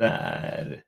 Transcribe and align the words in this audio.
Där. 0.00 0.82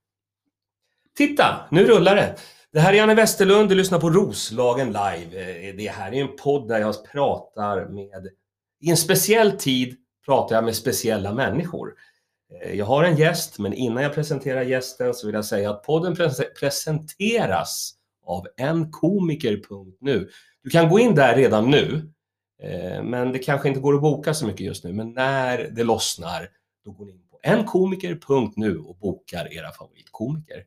Titta, 1.17 1.67
nu 1.71 1.85
rullar 1.85 2.17
det. 2.17 2.37
Det 2.73 2.81
här 2.81 2.93
är 2.93 2.97
Janne 2.97 3.15
Westerlund, 3.15 3.69
du 3.69 3.75
lyssnar 3.75 4.01
på 4.01 4.11
Roslagen 4.11 4.87
live. 4.87 5.69
Eh, 5.69 5.75
det 5.77 5.89
här 5.89 6.13
är 6.13 6.21
en 6.21 6.37
podd 6.37 6.69
där 6.69 6.79
jag 6.79 7.13
pratar 7.13 7.89
med, 7.89 8.29
i 8.81 8.91
en 8.91 8.97
speciell 8.97 9.53
tid 9.53 9.97
pratar 10.27 10.55
jag 10.55 10.65
med 10.65 10.77
speciella 10.77 11.33
människor. 11.33 11.95
Eh, 12.63 12.75
jag 12.75 12.87
har 12.87 13.05
en 13.05 13.17
gäst, 13.17 13.59
men 13.59 13.73
innan 13.73 14.03
jag 14.03 14.15
presenterar 14.15 14.63
gästen 14.63 15.15
så 15.15 15.27
vill 15.27 15.35
jag 15.35 15.45
säga 15.45 15.71
att 15.71 15.83
podden 15.83 16.17
presenteras 16.61 17.95
av 18.27 18.47
enkomiker.nu. 18.57 20.29
Du 20.63 20.71
kan 20.71 20.89
gå 20.89 20.99
in 20.99 21.15
där 21.15 21.37
redan 21.37 21.71
nu, 21.71 22.13
eh, 22.63 23.03
men 23.03 23.33
det 23.33 23.39
kanske 23.39 23.69
inte 23.69 23.81
går 23.81 23.95
att 23.95 24.03
boka 24.03 24.35
så 24.35 24.47
mycket 24.47 24.67
just 24.67 24.85
nu. 24.85 24.93
Men 24.93 25.13
när 25.13 25.59
det 25.59 25.85
lossnar, 25.85 26.49
då 26.85 26.91
går 26.91 27.05
ni 27.05 27.13
in 27.13 27.29
på 27.31 27.32
enkomiker.nu 27.43 28.79
och 28.79 28.97
bokar 28.97 29.53
era 29.53 29.73
favoritkomiker. 29.73 30.65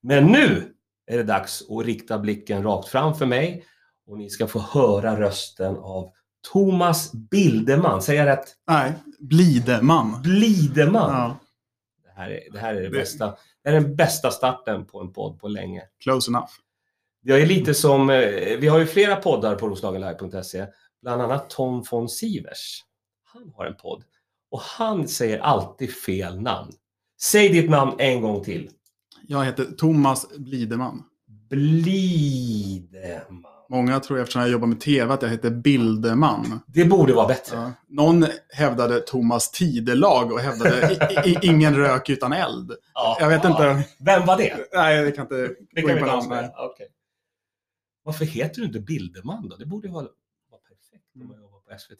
Men 0.00 0.26
nu 0.26 0.74
är 1.06 1.16
det 1.16 1.22
dags 1.24 1.62
att 1.70 1.86
rikta 1.86 2.18
blicken 2.18 2.62
rakt 2.62 2.88
framför 2.88 3.26
mig 3.26 3.64
och 4.06 4.18
ni 4.18 4.30
ska 4.30 4.46
få 4.46 4.58
höra 4.58 5.20
rösten 5.20 5.76
av 5.76 6.12
Thomas 6.52 7.12
Bildeman. 7.12 8.02
Säger 8.02 8.26
jag 8.26 8.32
rätt? 8.38 8.54
Nej, 8.66 8.92
Blideman. 9.18 10.22
Blideman. 10.22 11.10
Ja, 11.10 11.38
Det, 12.04 12.20
här 12.20 12.30
är, 12.30 12.52
det 12.52 12.58
här 12.58 12.74
är 12.74 12.82
det 12.82 12.90
bästa. 12.90 13.36
Det 13.62 13.68
är 13.68 13.72
den 13.72 13.96
bästa 13.96 14.30
starten 14.30 14.86
på 14.86 15.00
en 15.00 15.12
podd 15.12 15.40
på 15.40 15.48
länge. 15.48 15.82
close 15.98 16.30
enough. 16.30 16.50
Jag 17.22 17.40
är 17.40 17.46
lite 17.46 17.74
som, 17.74 18.10
eh, 18.10 18.18
vi 18.58 18.68
har 18.68 18.78
ju 18.78 18.86
flera 18.86 19.16
poddar 19.16 19.54
på 19.54 19.68
roslagenlive.se, 19.68 20.66
bland 21.02 21.22
annat 21.22 21.50
Tom 21.50 21.84
von 21.90 22.08
Sivers. 22.08 22.84
Han 23.24 23.52
har 23.56 23.66
en 23.66 23.76
podd 23.76 24.04
och 24.50 24.60
han 24.60 25.08
säger 25.08 25.38
alltid 25.38 25.94
fel 25.94 26.40
namn. 26.40 26.72
Säg 27.20 27.48
ditt 27.48 27.70
namn 27.70 27.92
en 27.98 28.20
gång 28.20 28.44
till. 28.44 28.70
Jag 29.28 29.44
heter 29.44 29.64
Thomas 29.64 30.26
Blideman. 30.38 31.02
Blideman. 31.50 33.44
Många 33.68 34.00
tror 34.00 34.18
eftersom 34.18 34.42
jag 34.42 34.50
jobbar 34.50 34.66
med 34.66 34.80
tv 34.80 35.14
att 35.14 35.22
jag 35.22 35.28
heter 35.28 35.50
Bildeman. 35.50 36.60
Det 36.66 36.84
borde 36.84 37.12
vara 37.12 37.28
bättre. 37.28 37.56
Ja. 37.56 37.72
Någon 37.88 38.26
hävdade 38.48 39.00
Thomas 39.00 39.50
Tidelag 39.50 40.32
och 40.32 40.40
hävdade 40.40 40.92
i, 40.92 41.30
i, 41.30 41.38
ingen 41.42 41.76
rök 41.76 42.08
utan 42.08 42.32
eld. 42.32 42.72
Ja. 42.94 43.16
Jag 43.20 43.28
vet 43.28 43.44
inte. 43.44 43.84
Vem 43.98 44.26
var 44.26 44.36
det? 44.36 44.56
Nej, 44.72 44.96
jag 44.96 45.14
kan 45.14 45.22
inte 45.24 45.54
Det 45.74 45.82
gå 45.82 45.90
in 45.90 45.98
på 45.98 46.06
namn. 46.06 46.50
Okej. 46.56 46.88
Varför 48.02 48.24
heter 48.24 48.60
du 48.60 48.66
inte 48.66 48.80
Bilderman 48.80 49.48
då? 49.48 49.56
Det 49.56 49.66
borde 49.66 49.88
vara, 49.88 50.06
vara 50.50 50.60
perfekt 50.60 51.04
om 51.14 51.28
man 51.28 51.40
jobbar 51.40 51.58
på 51.58 51.78
SVT. 51.78 51.98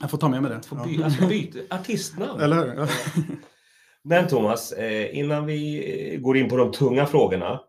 Jag 0.00 0.10
får 0.10 0.18
ta 0.18 0.28
med 0.28 0.42
mig 0.42 0.50
det. 0.50 0.62
Få 0.66 0.76
Ja. 0.76 0.84
by, 0.84 1.02
alltså 1.02 1.26
byta 1.28 1.76
artistnamn. 1.76 2.40
Eller 2.40 2.56
hur? 2.56 2.74
Ja. 2.74 2.88
Men 4.02 4.28
Thomas, 4.28 4.72
eh, 4.72 5.18
innan 5.18 5.46
vi 5.46 6.14
eh, 6.14 6.20
går 6.20 6.36
in 6.36 6.48
på 6.48 6.56
de 6.56 6.72
tunga 6.72 7.06
frågorna 7.06 7.60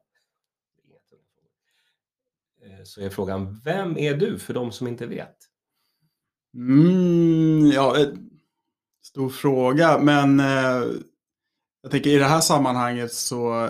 eh, 2.64 2.84
så 2.84 3.02
är 3.02 3.10
frågan, 3.10 3.62
vem 3.64 3.98
är 3.98 4.14
du 4.14 4.40
för 4.40 4.54
de 4.54 4.72
som 4.72 4.88
inte 4.88 5.06
vet? 5.06 5.36
Mm, 6.56 7.66
ja, 7.74 7.96
stor 9.04 9.30
fråga, 9.30 10.00
men 10.00 10.40
jag 11.82 11.92
tänker 11.92 12.10
i 12.10 12.18
det 12.18 12.26
här 12.26 12.42
sammanhanget 12.42 13.14
så 13.14 13.70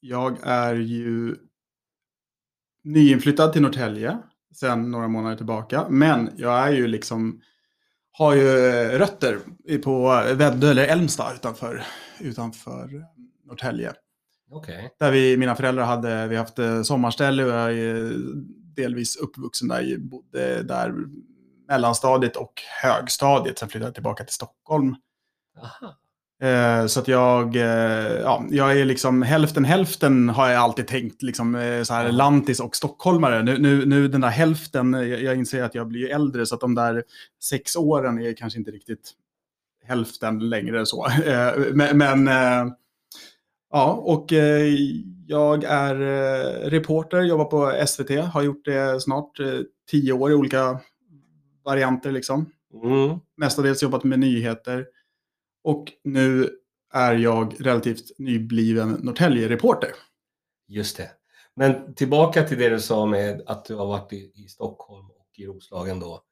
jag 0.00 0.38
är 0.42 0.74
ju 0.74 1.36
nyinflyttad 2.84 3.52
till 3.52 3.62
Norrtälje 3.62 4.18
sedan 4.54 4.90
några 4.90 5.08
månader 5.08 5.36
tillbaka, 5.36 5.86
men 5.88 6.30
jag 6.36 6.68
är 6.68 6.72
ju 6.72 6.86
liksom 6.86 7.40
har 8.18 8.34
ju 8.34 8.66
eh, 8.66 8.98
rötter 8.98 9.38
på 9.84 10.08
Väddö 10.34 10.70
eller 10.70 10.86
Älmsta 10.86 11.34
utanför, 11.34 11.82
utanför 12.20 13.04
Norrtälje. 13.44 13.92
Okej. 14.50 14.94
Där 14.98 15.10
vi, 15.10 15.36
mina 15.36 15.54
föräldrar 15.54 15.84
hade, 15.84 16.26
vi 16.26 16.36
haft 16.36 16.58
eh, 16.58 16.82
sommarställe 16.82 17.44
och 17.44 17.50
jag 17.50 17.78
är 17.78 18.12
delvis 18.76 19.16
uppvuxen 19.16 19.68
där, 19.68 19.98
bodde 19.98 20.62
där 20.62 20.94
mellanstadiet 21.68 22.36
och 22.36 22.52
högstadiet. 22.82 23.58
Sen 23.58 23.68
flyttade 23.68 23.88
jag 23.88 23.94
tillbaka 23.94 24.24
till 24.24 24.34
Stockholm. 24.34 24.96
Aha. 25.58 25.96
Eh, 26.42 26.86
så 26.86 27.00
att 27.00 27.08
jag, 27.08 27.56
eh, 27.56 28.20
ja, 28.22 28.44
jag 28.50 28.80
är 28.80 28.84
liksom 28.84 29.22
hälften 29.22 29.64
hälften 29.64 30.28
har 30.28 30.48
jag 30.48 30.62
alltid 30.62 30.86
tänkt, 30.86 31.22
liksom 31.22 31.54
eh, 31.54 31.82
så 31.82 31.94
här 31.94 32.12
lantis 32.12 32.60
och 32.60 32.76
stockholmare. 32.76 33.42
Nu, 33.42 33.58
nu, 33.58 33.86
nu 33.86 34.08
den 34.08 34.20
där 34.20 34.28
hälften, 34.28 34.94
eh, 34.94 35.02
jag, 35.02 35.22
jag 35.22 35.36
inser 35.36 35.62
att 35.62 35.74
jag 35.74 35.88
blir 35.88 36.10
äldre 36.10 36.46
så 36.46 36.54
att 36.54 36.60
de 36.60 36.74
där 36.74 37.02
sex 37.44 37.76
åren 37.76 38.18
är 38.22 38.32
kanske 38.36 38.58
inte 38.58 38.70
riktigt 38.70 39.12
hälften 39.84 40.48
längre 40.48 40.86
så. 40.86 41.06
Eh, 41.26 41.52
men, 41.72 41.98
men 41.98 42.28
eh, 42.28 42.72
ja, 43.72 43.92
och 43.92 44.32
jag 45.26 45.64
är 45.64 45.94
reporter, 46.70 47.20
jobbar 47.20 47.44
på 47.44 47.86
SVT, 47.86 48.10
har 48.10 48.42
gjort 48.42 48.64
det 48.64 49.02
snart 49.02 49.30
tio 49.90 50.12
år 50.12 50.30
i 50.30 50.34
olika 50.34 50.78
varianter 51.64 52.12
liksom 52.12 52.46
Mm. 52.82 53.18
mestadels 53.36 53.82
jobbat 53.82 54.04
med 54.04 54.18
nyheter. 54.18 54.86
Och 55.64 55.92
nu 56.04 56.50
är 56.92 57.14
jag 57.14 57.54
relativt 57.66 58.18
nybliven 58.18 58.90
Norrtälje-reporter. 59.02 59.90
Just 60.68 60.96
det. 60.96 61.10
Men 61.54 61.94
tillbaka 61.94 62.42
till 62.42 62.58
det 62.58 62.68
du 62.68 62.80
sa 62.80 63.06
med 63.06 63.42
att 63.46 63.64
du 63.64 63.74
har 63.74 63.86
varit 63.86 64.12
i, 64.12 64.32
i 64.34 64.48
Stockholm 64.48 65.10
och 65.10 65.28
i 65.36 65.46
Roslagen 65.46 66.00
då. 66.00 66.22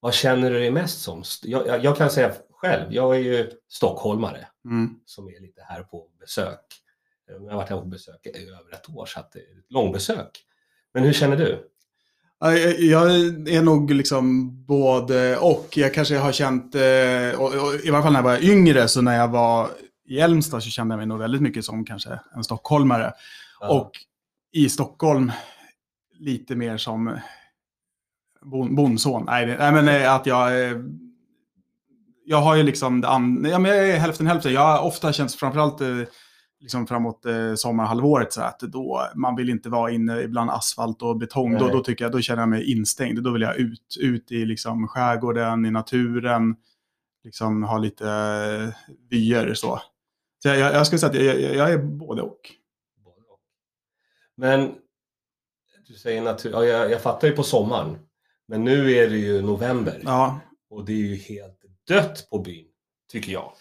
Vad 0.00 0.14
känner 0.14 0.50
du 0.50 0.58
dig 0.58 0.70
mest 0.70 1.00
som? 1.02 1.22
Jag, 1.42 1.66
jag, 1.66 1.84
jag 1.84 1.96
kan 1.96 2.10
säga 2.10 2.32
själv, 2.50 2.92
jag 2.92 3.16
är 3.16 3.20
ju 3.20 3.50
stockholmare 3.68 4.46
Mm. 4.64 5.00
som 5.06 5.28
är 5.28 5.40
lite 5.40 5.62
här 5.62 5.82
på 5.82 6.08
besök. 6.20 6.64
Jag 7.26 7.40
har 7.40 7.56
varit 7.56 7.68
här 7.68 7.80
på 7.80 7.86
besök 7.86 8.26
i 8.26 8.48
över 8.48 8.72
ett 8.72 8.88
år, 8.90 9.06
så 9.06 9.20
att 9.20 9.32
det 9.32 9.38
är 9.38 9.42
ett 9.58 9.70
långbesök. 9.72 10.44
Men 10.94 11.02
hur 11.04 11.12
känner 11.12 11.36
du? 11.36 11.68
Ja, 12.42 12.52
Jag 12.78 13.10
är 13.48 13.62
nog 13.62 13.90
liksom 13.90 14.56
både 14.66 15.36
och. 15.36 15.68
Jag 15.76 15.94
kanske 15.94 16.18
har 16.18 16.32
känt, 16.32 16.74
eh, 16.74 16.82
i 16.82 17.90
varje 17.90 18.02
fall 18.02 18.12
när 18.12 18.18
jag 18.18 18.22
var 18.22 18.44
yngre, 18.44 18.88
så 18.88 19.00
när 19.02 19.16
jag 19.16 19.28
var 19.28 19.68
i 20.08 20.18
Älmstad 20.20 20.62
så 20.62 20.70
kände 20.70 20.92
jag 20.92 20.98
mig 20.98 21.06
nog 21.06 21.18
väldigt 21.18 21.42
mycket 21.42 21.64
som 21.64 21.84
kanske 21.84 22.20
en 22.36 22.44
stockholmare. 22.44 23.12
Och 23.70 23.90
i 24.52 24.68
Stockholm 24.68 25.32
lite 26.18 26.54
mer 26.56 26.76
som 26.76 27.18
bon, 28.42 28.74
bondson. 28.76 29.22
Nej, 29.26 29.46
det- 29.46 29.56
nej, 29.58 29.72
men 29.72 29.88
eh, 29.88 30.14
att 30.14 30.26
jag... 30.26 30.64
eh, 30.70 30.76
Jag 32.24 32.40
har 32.40 32.54
ju 32.56 32.62
liksom... 32.62 33.00
det 33.00 33.08
an- 33.08 33.46
Ja, 33.50 33.58
men 33.58 33.70
jag 33.76 33.88
är 33.88 33.98
hälften 33.98 34.26
hälften. 34.26 34.52
Jag 34.52 34.60
har 34.60 34.82
ofta 34.86 35.12
känt, 35.12 35.34
framförallt 35.34 35.80
liksom 36.62 36.86
framåt 36.86 37.26
eh, 37.26 37.54
sommarhalvåret, 37.54 38.32
så 38.32 38.40
att 38.40 38.60
då 38.60 39.08
man 39.14 39.36
vill 39.36 39.50
inte 39.50 39.68
vara 39.68 39.90
inne 39.90 40.28
bland 40.28 40.50
asfalt 40.50 41.02
och 41.02 41.16
betong. 41.16 41.58
Då, 41.58 41.68
då, 41.68 41.80
tycker 41.84 42.04
jag, 42.04 42.12
då 42.12 42.20
känner 42.20 42.42
jag 42.42 42.48
mig 42.48 42.72
instängd. 42.72 43.22
Då 43.22 43.30
vill 43.32 43.42
jag 43.42 43.56
ut, 43.56 43.96
ut 44.00 44.32
i 44.32 44.44
liksom 44.44 44.88
skärgården, 44.88 45.66
i 45.66 45.70
naturen. 45.70 46.56
Liksom 47.24 47.62
ha 47.62 47.78
lite 47.78 48.08
eh, 48.10 48.94
vyer 49.10 49.54
så. 49.54 49.80
Så 50.42 50.48
jag, 50.48 50.58
jag, 50.58 50.74
jag 50.74 50.86
skulle 50.86 50.98
säga 50.98 51.10
att 51.10 51.16
jag, 51.16 51.40
jag, 51.40 51.56
jag 51.56 51.72
är 51.72 51.78
både 51.78 52.22
och. 52.22 52.50
Både 53.04 53.20
och. 53.20 53.40
Men 54.36 54.74
du 55.88 55.94
säger 55.94 56.22
natur... 56.22 56.50
Ja, 56.52 56.64
jag, 56.64 56.90
jag 56.90 57.02
fattar 57.02 57.28
ju 57.28 57.36
på 57.36 57.42
sommaren. 57.42 57.98
Men 58.48 58.64
nu 58.64 58.92
är 58.92 59.10
det 59.10 59.16
ju 59.16 59.42
november 59.42 60.00
Ja, 60.04 60.40
och 60.70 60.84
det 60.84 60.92
är 60.92 60.96
ju 60.96 61.14
helt 61.14 61.60
dött 61.88 62.26
på 62.30 62.38
byn, 62.38 62.66
tycker 63.10 63.32
jag. 63.32 63.52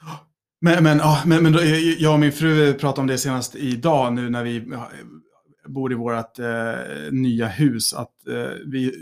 Men, 0.60 0.84
men, 0.84 0.98
ja, 0.98 1.22
men, 1.26 1.42
men 1.42 1.52
då, 1.52 1.60
jag 1.98 2.12
och 2.12 2.20
min 2.20 2.32
fru 2.32 2.74
pratade 2.74 3.00
om 3.00 3.06
det 3.06 3.18
senast 3.18 3.54
idag 3.54 4.12
nu 4.12 4.30
när 4.30 4.44
vi 4.44 4.72
bor 5.66 5.92
i 5.92 5.94
vårt 5.94 6.38
eh, 6.38 7.12
nya 7.12 7.46
hus. 7.46 7.94
Att 7.94 8.28
eh, 8.28 8.50
vi, 8.66 8.92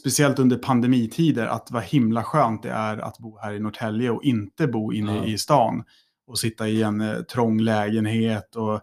speciellt 0.00 0.38
under 0.38 0.56
pandemitider, 0.56 1.46
att 1.46 1.70
vad 1.70 1.82
himla 1.82 2.22
skönt 2.22 2.62
det 2.62 2.70
är 2.70 2.98
att 2.98 3.18
bo 3.18 3.38
här 3.38 3.52
i 3.52 3.60
Norrtälje 3.60 4.10
och 4.10 4.24
inte 4.24 4.66
bo 4.66 4.92
inne 4.92 5.16
Ja. 5.16 5.24
i 5.24 5.38
stan. 5.38 5.84
Och 6.26 6.38
sitta 6.38 6.68
i 6.68 6.82
en 6.82 7.00
eh, 7.00 7.20
trång 7.20 7.60
lägenhet 7.60 8.56
och 8.56 8.80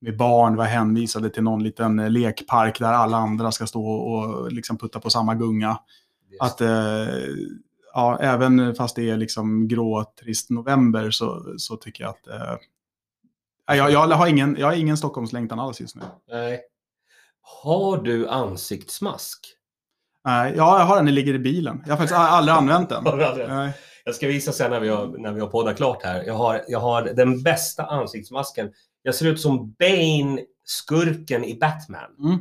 med 0.00 0.16
barn 0.16 0.56
vara 0.56 0.66
hänvisade 0.66 1.30
till 1.30 1.42
någon 1.42 1.62
liten 1.62 1.98
eh, 1.98 2.10
lekpark 2.10 2.78
där 2.78 2.92
alla 2.92 3.16
andra 3.16 3.52
ska 3.52 3.66
stå 3.66 3.86
och 3.86 4.52
liksom 4.52 4.78
putta 4.78 5.00
på 5.00 5.10
samma 5.10 5.34
gunga. 5.34 5.78
Att 6.40 6.60
eh, 6.60 7.06
ja, 7.96 8.18
även 8.20 8.74
fast 8.74 8.96
det 8.96 9.10
är 9.10 9.16
liksom 9.16 9.68
grå, 9.68 10.04
trist 10.20 10.50
november 10.50 11.10
så, 11.10 11.54
så 11.58 11.76
tycker 11.76 12.04
jag 12.04 12.10
att... 12.10 12.26
Eh, 12.26 13.76
jag, 13.76 13.90
jag, 13.92 14.06
har 14.06 14.26
ingen, 14.26 14.56
jag 14.58 14.66
har 14.66 14.74
ingen 14.74 14.96
Stockholmslängtan 14.96 15.60
alls 15.60 15.80
just 15.80 15.96
nu. 15.96 16.02
Nej. 16.30 16.60
Har 17.40 17.98
du 17.98 18.28
ansiktsmask? 18.28 19.46
Nej, 20.24 20.52
ja, 20.56 20.78
jag 20.78 20.86
har 20.86 20.96
den, 20.96 21.04
den 21.04 21.14
ligger 21.14 21.34
i 21.34 21.38
bilen. 21.38 21.82
Jag 21.84 21.92
har 21.92 21.96
faktiskt 21.96 22.18
aldrig 22.18 22.56
använt 22.56 22.88
den. 22.88 23.04
Nej. 23.48 23.72
Jag 24.04 24.14
ska 24.14 24.26
visa 24.26 24.52
sen 24.52 24.70
när 24.70 24.80
vi 24.80 24.88
har, 24.88 25.06
när 25.06 25.32
vi 25.32 25.40
har 25.40 25.48
poddat 25.48 25.76
klart 25.76 26.02
här. 26.02 26.24
Jag 26.24 26.34
har, 26.34 26.64
jag 26.68 26.80
har 26.80 27.02
den 27.02 27.42
bästa 27.42 27.86
ansiktsmasken. 27.86 28.72
Jag 29.02 29.14
ser 29.14 29.26
ut 29.26 29.40
som 29.40 29.74
Bane, 29.78 30.40
skurken 30.64 31.44
i 31.44 31.58
Batman. 31.58 32.16
Mm. 32.18 32.38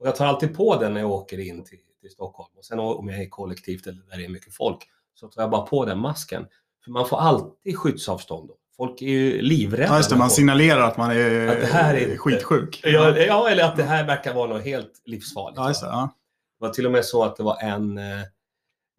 Och 0.00 0.06
jag 0.06 0.16
tar 0.16 0.26
alltid 0.26 0.56
på 0.56 0.80
den 0.80 0.94
när 0.94 1.00
jag 1.00 1.10
åker 1.10 1.38
in 1.38 1.64
till, 1.64 1.78
till 2.00 2.10
Stockholm. 2.10 2.50
Och 2.56 2.64
sen 2.64 2.78
om 2.78 3.08
jag 3.08 3.20
är 3.22 3.28
kollektivt 3.28 3.86
eller 3.86 4.02
där 4.10 4.16
det 4.16 4.24
är 4.24 4.28
mycket 4.28 4.54
folk 4.54 4.78
så 5.14 5.28
tar 5.28 5.42
jag 5.42 5.50
bara 5.50 5.62
på 5.66 5.84
den 5.84 5.98
masken. 5.98 6.46
För 6.84 6.90
man 6.90 7.08
får 7.08 7.16
alltid 7.20 7.78
skyddsavstånd 7.78 8.48
då. 8.48 8.56
folk 8.76 9.02
är 9.02 9.06
ju 9.06 9.42
livrädda. 9.42 9.92
Ja, 9.92 9.96
just 9.96 10.10
det. 10.10 10.16
Man 10.16 10.28
folk- 10.28 10.36
signalerar 10.36 10.80
att 10.80 10.96
man 10.96 11.10
är, 11.10 11.48
Att 11.48 11.60
det 11.60 11.66
här 11.66 11.94
är 11.94 12.16
skitsjuk. 12.16 12.80
Ja, 12.84 13.16
ja, 13.18 13.48
eller 13.48 13.64
att 13.64 13.76
det 13.76 13.82
här 13.84 14.06
verkar 14.06 14.34
vara 14.34 14.48
något 14.50 14.64
helt 14.64 15.02
livsfarligt. 15.04 15.58
Ja, 15.58 15.68
just 15.68 15.80
det. 15.80 15.86
Ja. 15.86 16.14
Det 16.58 16.66
var 16.66 16.72
till 16.72 16.86
och 16.86 16.92
med 16.92 17.04
så 17.04 17.22
att 17.24 17.36
det 17.36 17.42
var 17.42 17.56
en, 17.60 17.98
eh, 17.98 18.20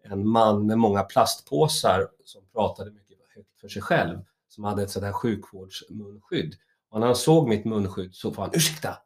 en 0.04 0.28
man 0.28 0.66
med 0.68 0.78
många 0.78 1.04
plastpåsar 1.04 2.08
som 2.26 2.42
pratade 2.54 2.92
mycket 2.92 3.18
högt 3.36 3.60
för 3.62 3.68
sig 3.68 3.82
själv, 3.82 4.18
som 4.50 4.64
hade 4.64 4.84
ett 4.84 4.90
sådant 4.90 5.06
här 5.06 5.14
sjukvårdsmunskydd. 5.14 6.56
Och 6.92 7.00
när 7.00 7.08
han 7.08 7.16
såg 7.16 7.48
mitt 7.48 7.66
munskydd 7.66 8.16
så 8.16 8.34
sa 8.34 8.42
han, 8.42 8.52
ursäkta, 8.54 8.98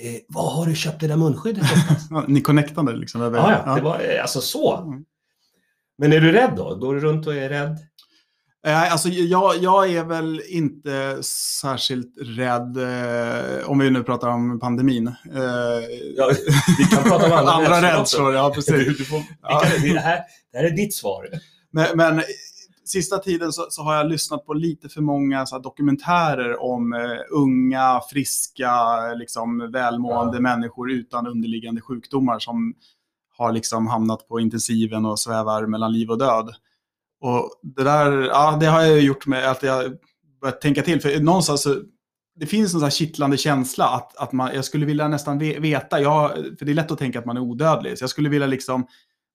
eh, 0.00 0.20
var 0.28 0.50
har 0.50 0.66
du 0.66 0.74
köpt 0.74 1.00
det 1.00 1.06
där 1.06 1.16
munskyddet? 1.16 1.64
Ja, 2.10 2.24
Ni 2.28 2.40
connectade 2.40 2.92
liksom? 2.96 3.22
Över, 3.22 3.38
ja, 3.38 3.62
ja, 3.66 3.74
det 3.74 3.80
var 3.80 4.00
eh, 4.14 4.22
alltså 4.22 4.40
så. 4.40 4.76
Mm. 4.76 5.04
Men 5.98 6.12
är 6.12 6.20
du 6.20 6.32
rädd 6.32 6.52
då? 6.56 6.74
Går 6.74 6.94
du 6.94 7.00
runt 7.00 7.26
och 7.26 7.34
är 7.34 7.48
rädd? 7.48 7.78
Eh, 8.66 8.92
Alltså, 8.92 9.08
jag, 9.08 9.56
jag 9.62 9.90
är 9.92 10.04
väl 10.04 10.42
inte 10.48 11.18
särskilt 11.62 12.14
rädd, 12.20 12.76
eh, 12.76 13.68
om 13.70 13.78
vi 13.78 13.90
nu 13.90 14.02
pratar 14.02 14.28
om 14.28 14.60
pandemin. 14.60 15.06
Eh, 15.08 15.44
Ja, 16.16 16.30
vi 16.78 16.84
kan 16.84 17.02
prata 17.02 17.26
om 17.26 17.32
andra, 17.48 17.52
andra 17.52 17.82
rädslor 17.98 18.34
ja 18.34 18.48
Du, 18.48 18.54
precis. 18.54 18.98
du 18.98 19.04
får, 19.04 19.18
vi 19.18 19.24
Ja. 19.42 19.60
kan, 19.60 19.82
det, 19.94 20.00
här, 20.00 20.20
det 20.52 20.58
här 20.58 20.64
är 20.64 20.70
ditt 20.70 20.94
svar. 20.94 21.28
Men, 21.72 21.86
men 21.96 22.22
sista 22.92 23.18
tiden 23.18 23.52
så, 23.52 23.66
så 23.70 23.82
har 23.82 23.94
jag 23.94 24.08
lyssnat 24.08 24.46
på 24.46 24.54
lite 24.54 24.88
för 24.88 25.00
många 25.00 25.46
så 25.46 25.58
dokumentärer 25.58 26.62
om 26.62 26.92
eh, 26.92 27.00
unga, 27.30 28.00
friska, 28.10 28.74
liksom, 29.14 29.70
välmående 29.72 30.36
Ja. 30.36 30.40
människor 30.40 30.90
utan 30.90 31.26
underliggande 31.26 31.80
sjukdomar 31.80 32.38
som 32.38 32.74
har 33.36 33.52
liksom 33.52 33.86
hamnat 33.86 34.28
på 34.28 34.40
intensiven 34.40 35.04
och 35.06 35.18
svävar 35.18 35.66
mellan 35.66 35.92
liv 35.92 36.10
och 36.10 36.18
död. 36.18 36.50
Och 37.20 37.50
det 37.62 37.84
där, 37.84 38.12
ja, 38.22 38.56
det 38.60 38.66
har 38.66 38.82
jag 38.82 39.00
gjort 39.00 39.26
med 39.26 39.50
att 39.50 39.62
jag 39.62 39.92
börjat 40.40 40.60
tänka 40.60 40.82
till. 40.82 41.00
För 41.00 41.20
någonstans 41.20 41.62
så, 41.62 41.76
det 42.40 42.46
finns 42.46 42.64
en 42.74 42.80
sån 42.80 42.82
här 42.82 42.90
kittlande 42.90 43.36
känsla 43.36 43.88
att, 43.88 44.16
att 44.16 44.32
man, 44.32 44.54
jag 44.54 44.64
skulle 44.64 44.86
vilja 44.86 45.08
nästan 45.08 45.38
ve- 45.38 45.58
veta, 45.58 46.00
jag, 46.00 46.30
för 46.58 46.64
det 46.64 46.72
är 46.72 46.74
lätt 46.74 46.90
att 46.90 46.98
tänka 46.98 47.18
att 47.18 47.26
man 47.26 47.36
är 47.36 47.40
odödlig, 47.40 47.98
så 47.98 48.02
jag 48.02 48.10
skulle 48.10 48.28
vilja 48.28 48.46
liksom, 48.46 48.86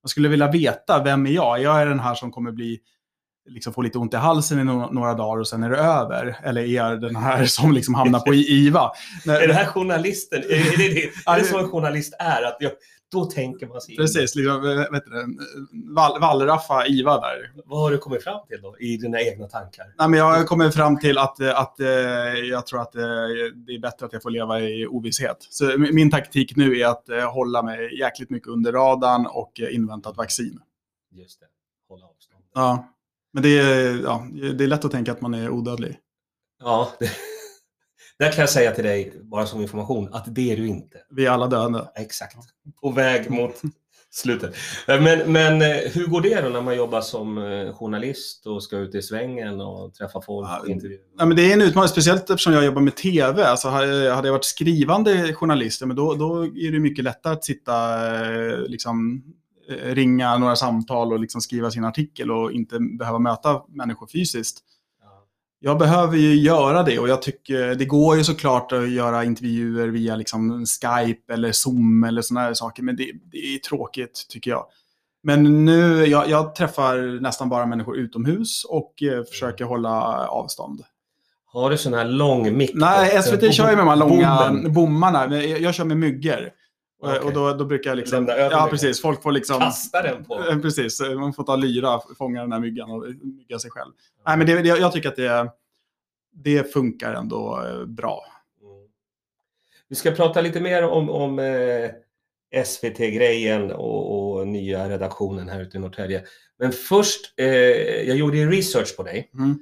jag 0.01 0.09
skulle 0.09 0.29
vilja 0.29 0.51
veta, 0.51 1.03
vem 1.03 1.25
är 1.25 1.31
jag? 1.31 1.61
Jag 1.61 1.81
är 1.81 1.85
den 1.85 1.99
här 1.99 2.15
som 2.15 2.31
kommer 2.31 2.51
bli, 2.51 2.79
liksom 3.47 3.73
få 3.73 3.81
lite 3.81 3.97
ont 3.97 4.13
i 4.13 4.17
halsen 4.17 4.59
i 4.59 4.63
no- 4.63 4.93
några 4.93 5.13
dagar 5.13 5.39
och 5.39 5.47
sen 5.47 5.63
är 5.63 5.69
det 5.69 5.77
över. 5.77 6.39
Eller 6.43 6.61
är 6.61 6.95
den 6.95 7.15
här 7.15 7.45
som 7.57 7.71
liksom 7.71 7.93
hamnar 7.95 8.19
på 8.19 8.33
IVA? 8.33 8.91
Är 9.27 9.47
det 9.47 9.53
här 9.53 9.65
journalisten? 9.65 10.39
Är 10.43 10.77
det, 10.77 10.93
det, 10.93 11.03
är 11.31 11.39
det 11.39 11.43
så 11.45 11.59
en 11.59 11.69
journalist 11.69 12.13
är? 12.19 12.43
Att 12.43 12.57
jag, 12.59 12.71
då 13.11 13.25
tänker 13.25 13.67
man 13.67 13.81
sig 13.81 13.93
in. 13.93 13.97
Precis, 13.97 14.35
liksom, 14.35 14.55
eh, 14.69 14.91
vet 14.91 15.03
du, 15.05 15.37
Wall, 15.95 16.19
Wallraffa 16.21 16.87
IVA 16.87 17.19
där. 17.21 17.51
Vad 17.65 17.79
har 17.79 17.91
du 17.91 17.97
kommit 17.97 18.23
fram 18.23 18.47
till 18.47 18.61
då 18.61 18.75
i 18.79 18.97
dina 18.97 19.21
egna 19.21 19.47
tankar? 19.47 19.85
Nej, 19.99 20.09
men 20.09 20.19
jag 20.19 20.25
har 20.25 20.43
kommit 20.43 20.73
fram 20.75 20.99
till 20.99 21.17
att, 21.17 21.39
eh, 21.39 21.59
att 21.59 21.79
eh, 21.79 21.87
jag 22.49 22.65
tror 22.67 22.81
att 22.81 22.95
eh, 22.95 23.01
det 23.55 23.71
är 23.75 23.79
bättre 23.81 24.05
att 24.05 24.13
jag 24.13 24.23
får 24.23 24.29
leva 24.29 24.59
i 24.59 24.87
ovisshet. 24.87 25.37
Så 25.49 25.77
min- 25.77 26.11
taktik 26.11 26.55
nu 26.55 26.79
är 26.79 26.87
att 26.87 27.09
eh, 27.09 27.33
hålla 27.33 27.61
mig 27.63 27.99
jäkligt 27.99 28.29
mycket 28.29 28.47
under 28.49 28.71
radarn 28.71 29.25
och 29.25 29.59
eh, 29.61 29.75
invänta 29.75 30.09
ett 30.09 30.17
vaccin. 30.17 30.59
Just 31.11 31.39
det, 31.39 31.45
hålla 31.89 32.05
avstånd. 32.05 32.43
Ja. 32.53 32.87
Men 33.37 33.43
det 33.43 33.59
är, 33.59 34.01
ja, 34.03 34.27
det 34.57 34.63
är 34.63 34.67
lätt 34.67 34.85
att 34.85 34.91
tänka 34.91 35.11
att 35.11 35.21
man 35.21 35.33
är 35.33 35.49
odödlig. 35.49 35.97
Ja, 36.59 36.91
det, 36.99 37.09
där 38.19 38.31
kan 38.31 38.39
jag 38.39 38.49
säga 38.49 38.71
till 38.71 38.83
dig, 38.83 39.13
bara 39.21 39.45
som 39.45 39.61
information, 39.61 40.13
att 40.13 40.23
det 40.27 40.51
är 40.51 40.57
du 40.57 40.67
inte. 40.67 40.97
Vi 41.09 41.25
är 41.25 41.31
alla 41.31 41.47
döende. 41.47 41.91
Exakt. 41.95 42.35
På 42.81 42.91
väg 42.91 43.31
mot 43.31 43.61
slutet. 44.09 44.55
Men, 44.87 45.31
men 45.31 45.61
eh, 45.61 45.77
hur 45.93 46.07
går 46.07 46.21
det 46.21 46.41
då 46.41 46.49
när 46.49 46.61
man 46.61 46.75
jobbar 46.75 47.01
som 47.01 47.37
eh, 47.37 47.73
journalist 47.73 48.47
och 48.47 48.63
ska 48.63 48.77
ut 48.77 48.95
i 48.95 49.01
svängen 49.01 49.61
och 49.61 49.93
träffa 49.93 50.21
folk 50.21 50.47
Ja? 50.47 50.63
Ja, 51.17 51.25
men 51.25 51.37
det 51.37 51.51
är 51.51 51.53
en 51.53 51.61
utmaning, 51.61 51.89
speciellt 51.89 52.29
eftersom 52.29 52.53
jag 52.53 52.65
jobbar 52.65 52.81
med 52.81 52.95
tv. 52.95 53.45
Alltså, 53.45 53.67
hade 53.67 54.11
hade 54.11 54.27
jag 54.27 54.33
varit 54.33 54.45
skrivande 54.45 55.33
journalist, 55.33 55.81
men 55.85 55.95
då, 55.95 56.13
då 56.13 56.43
är 56.43 56.71
det 56.71 56.79
mycket 56.79 57.03
lättare 57.03 57.33
att 57.33 57.45
sitta, 57.45 58.05
eh, 58.15 58.59
liksom, 58.59 59.23
eh, 59.25 59.46
ringa 59.69 60.37
några 60.37 60.55
samtal 60.55 61.13
och 61.13 61.19
liksom 61.19 61.41
skriva 61.41 61.71
sin 61.71 61.85
artikel 61.85 62.31
och 62.31 62.51
inte 62.51 62.79
behöva 62.79 63.19
möta 63.19 63.61
människor 63.67 64.07
fysiskt. 64.07 64.59
Ja. 65.01 65.25
Jag 65.59 65.77
behöver 65.77 66.17
ju 66.17 66.35
göra 66.35 66.83
det 66.83 66.99
och 66.99 67.09
jag 67.09 67.21
tycker 67.21 67.75
det 67.75 67.85
går 67.85 68.17
ju 68.17 68.23
såklart 68.23 68.71
att 68.71 68.89
göra 68.89 69.23
intervjuer 69.23 69.87
via 69.87 70.15
liksom 70.15 70.65
Skype 70.65 71.33
eller 71.33 71.51
Zoom 71.51 72.03
eller 72.03 72.21
sådana 72.21 72.45
här 72.45 72.53
saker, 72.53 72.83
men 72.83 72.95
det, 72.95 73.11
det 73.31 73.37
är 73.37 73.57
tråkigt 73.57 74.25
tycker 74.29 74.51
jag. 74.51 74.65
Men 75.23 75.65
nu, 75.65 76.05
jag, 76.05 76.29
jag 76.29 76.55
träffar 76.55 77.21
nästan 77.21 77.49
bara 77.49 77.65
människor 77.65 77.97
utomhus 77.97 78.63
och 78.63 79.03
eh, 79.03 79.23
försöker 79.23 79.65
hålla 79.65 80.27
avstånd. 80.27 80.83
Har 81.45 81.69
du 81.69 81.77
sån 81.77 81.93
här 81.93 82.05
lång 82.05 82.57
mick? 82.57 82.71
Nej? 82.73 83.23
SVT 83.23 83.53
kör 83.53 83.69
ju 83.69 83.75
med 83.75 83.85
de 83.85 83.87
här 83.87 83.95
långa 83.95 84.47
Bomben. 84.49 84.73
bommarna. 84.73 85.35
Jag, 85.35 85.61
jag 85.61 85.75
kör 85.75 85.85
med 85.85 85.97
myggor. 85.97 86.49
Och- 86.99 87.07
Okej. 87.09 87.19
Och 87.19 87.33
då, 87.33 87.53
då 87.53 87.65
brukar 87.65 87.89
jag 87.89 87.97
liksom... 87.97 88.27
Ja, 88.51 88.67
precis. 88.71 89.01
Folk 89.01 89.23
får 89.23 89.31
liksom... 89.31 89.59
Kasta 89.59 90.01
den 90.01 90.25
på. 90.25 90.43
Eh, 90.49 90.59
Precis, 90.59 90.99
man 91.01 91.33
får 91.33 91.43
ta 91.43 91.55
lyra, 91.55 91.99
fånga 92.17 92.41
den 92.41 92.51
här 92.51 92.59
myggan 92.59 92.89
och 92.91 93.05
mygga 93.21 93.59
sig 93.59 93.71
själv. 93.71 93.91
Nej, 94.25 94.37
men 94.37 94.47
det, 94.47 94.61
det, 94.61 94.67
jag 94.67 94.91
tycker 94.93 95.09
att 95.09 95.15
det, 95.15 95.51
det 96.33 96.73
funkar 96.73 97.13
ändå 97.13 97.63
eh, 97.65 97.85
bra. 97.85 98.25
Mm. 98.61 98.73
Vi 99.87 99.95
ska 99.95 100.11
prata 100.11 100.41
lite 100.41 100.59
mer 100.61 100.83
om, 100.83 101.09
om 101.09 101.39
eh, 101.39 101.89
SVT-grejen 102.65 103.71
och, 103.71 104.31
och 104.37 104.47
nya 104.47 104.89
redaktionen 104.89 105.49
här 105.49 105.61
ute 105.61 105.77
i 105.77 105.79
Norrtälje. 105.79 106.23
Men 106.59 106.71
först, 106.71 107.33
eh, 107.39 107.47
jag 108.07 108.17
gjorde 108.17 108.37
ju 108.37 108.51
research 108.51 108.95
på 108.97 109.03
dig. 109.03 109.29
Mm. 109.33 109.59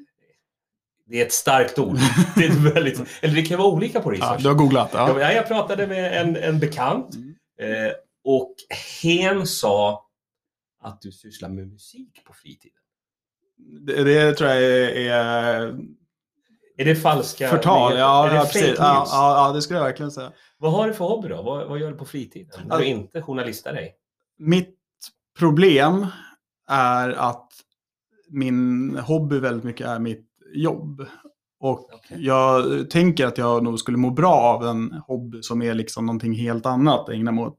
Det 1.08 1.22
är 1.22 1.26
ett 1.26 1.34
starkt 1.34 1.80
ord. 1.80 1.98
Det 2.36 2.46
är 2.46 2.74
väldigt, 2.74 3.02
eller 3.22 3.36
det 3.36 3.42
kan 3.42 3.58
vara 3.60 3.68
olika 3.68 4.02
på 4.02 4.10
Ja, 4.14 4.18
research. 4.18 4.42
du 4.42 4.48
har 4.48 4.56
googlat? 4.56 4.90
Ja. 4.94 5.20
Ja, 5.22 5.32
jag 5.34 5.48
pratade 5.48 5.88
med 5.88 6.22
en, 6.22 6.36
en 6.36 6.60
bekant 6.60 7.16
Mm. 7.16 7.25
Eh, 7.60 7.94
och 8.24 8.56
hen 9.02 9.48
sa 9.48 10.10
att 10.82 11.02
du 11.02 11.12
sysslar 11.12 11.50
med 11.50 11.68
musik 11.68 12.24
på 12.26 12.34
fritiden. 12.34 12.82
Det, 13.58 14.04
det 14.04 14.34
tror 14.34 14.50
jag 14.50 14.64
är, 14.64 15.12
är 15.12 15.80
Är 16.78 16.86
det 16.86 16.96
falska 16.96 17.50
förtal. 17.50 17.98
Ja, 17.98 18.36
ja, 18.36 18.42
precis. 18.42 18.76
Ja, 18.78 19.08
ja, 19.12 19.52
det 19.54 19.62
skulle 19.62 19.80
jag 19.80 19.86
verkligen 19.86 20.12
säga. 20.12 20.32
Vad 20.58 20.72
har 20.72 20.88
du 20.88 20.94
för 20.94 21.06
hobby 21.06 21.28
då? 21.28 21.42
Vad, 21.42 21.68
vad 21.68 21.80
gör 21.80 21.92
du 21.92 21.98
på 21.98 22.06
fritiden? 22.06 22.68
När 22.68 22.78
du 22.78 22.86
inte 22.86 23.22
journalistar 23.22 23.74
dig? 23.74 23.96
Mitt 24.38 24.78
problem 25.40 26.08
är 26.68 27.10
att 27.10 27.52
min 28.30 28.98
hobby 28.98 29.40
väldigt 29.40 29.64
mycket 29.64 29.88
är 29.88 30.00
mitt 30.00 30.30
jobb. 30.54 31.06
Och 31.60 31.94
Okej. 31.94 32.18
jag 32.26 32.90
tänker 32.90 33.26
att 33.26 33.38
jag 33.38 33.64
nog 33.64 33.80
skulle 33.80 33.98
må 33.98 34.10
bra 34.10 34.34
av 34.36 34.66
en 34.68 34.92
hobby 35.08 35.42
som 35.42 35.62
är 35.62 35.74
liksom 35.74 36.06
någonting 36.06 36.34
helt 36.34 36.66
annat. 36.66 37.10
Ägna 37.10 37.32
mig 37.32 37.44
åt 37.46 37.58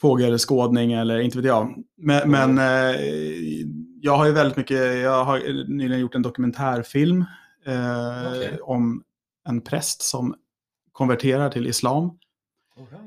fågelskådning 0.00 0.92
eller 0.92 1.18
inte 1.18 1.36
vet 1.38 1.46
jag. 1.46 1.74
Men, 1.96 2.22
Mm. 2.22 2.54
men 2.54 2.58
eh, 2.94 3.00
jag 4.00 4.16
har 4.16 4.26
ju 4.26 4.32
väldigt 4.32 4.56
mycket, 4.56 5.02
jag 5.02 5.24
har 5.24 5.38
nyligen 5.68 6.00
gjort 6.00 6.14
en 6.14 6.22
dokumentärfilm 6.22 7.24
eh, 7.66 8.28
Okej. 8.36 8.58
om 8.62 9.02
en 9.48 9.60
präst 9.60 10.02
som 10.02 10.34
konverterar 10.92 11.50
till 11.50 11.66
islam 11.66 12.10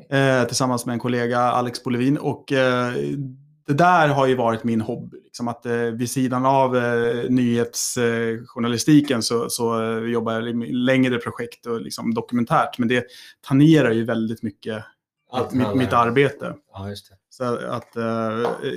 right. 0.10 0.42
eh, 0.44 0.48
tillsammans 0.48 0.86
med 0.86 0.94
en 0.94 1.00
kollega, 1.00 1.40
Alex 1.40 1.84
Bolevin. 1.84 2.18
Och 2.18 2.52
eh, 2.52 2.94
det 3.68 3.74
där 3.74 4.08
har 4.08 4.28
ju 4.28 4.36
varit 4.36 4.64
min 4.64 4.82
hobby. 4.82 5.18
Liksom 5.24 5.48
att 5.48 5.66
eh, 5.66 5.74
vid 5.74 6.10
sidan 6.10 6.46
av 6.46 6.78
eh, 6.78 7.30
nyhetsjournalistiken 7.30 9.24
så, 9.24 9.50
så 9.50 9.82
eh, 9.82 10.12
jobbar 10.12 10.34
jag 10.34 10.50
i 10.50 10.72
längre 10.72 11.18
projekt 11.18 11.66
och 11.66 11.82
liksom 11.82 12.14
dokumentärt. 12.14 12.78
Men 12.78 12.88
det 12.88 13.06
tangerar 13.48 13.92
ju 13.92 14.06
väldigt 14.06 14.44
mycket 14.44 14.84
Allt 15.34 15.54
mitt, 15.54 15.76
mitt 15.76 15.94
arbete. 15.94 16.56
Ja, 16.74 16.90
just 16.90 17.10
det. 17.10 17.16
Så 17.30 17.44
att, 17.44 17.96
eh, 17.96 18.04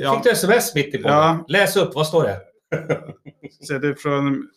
ja, 0.01 0.15
Fick 0.15 0.25
du 0.25 0.31
sms 0.31 0.75
mitt 0.75 0.95
i 0.95 0.99
podden? 0.99 1.17
Ja. 1.17 1.45
Läs 1.49 1.77
upp, 1.77 1.95
vad 1.95 2.07
står 2.07 2.25
det? 2.25 2.41
så 3.61 3.79
det 3.79 3.89
är 3.89 3.95
från, 3.95 4.49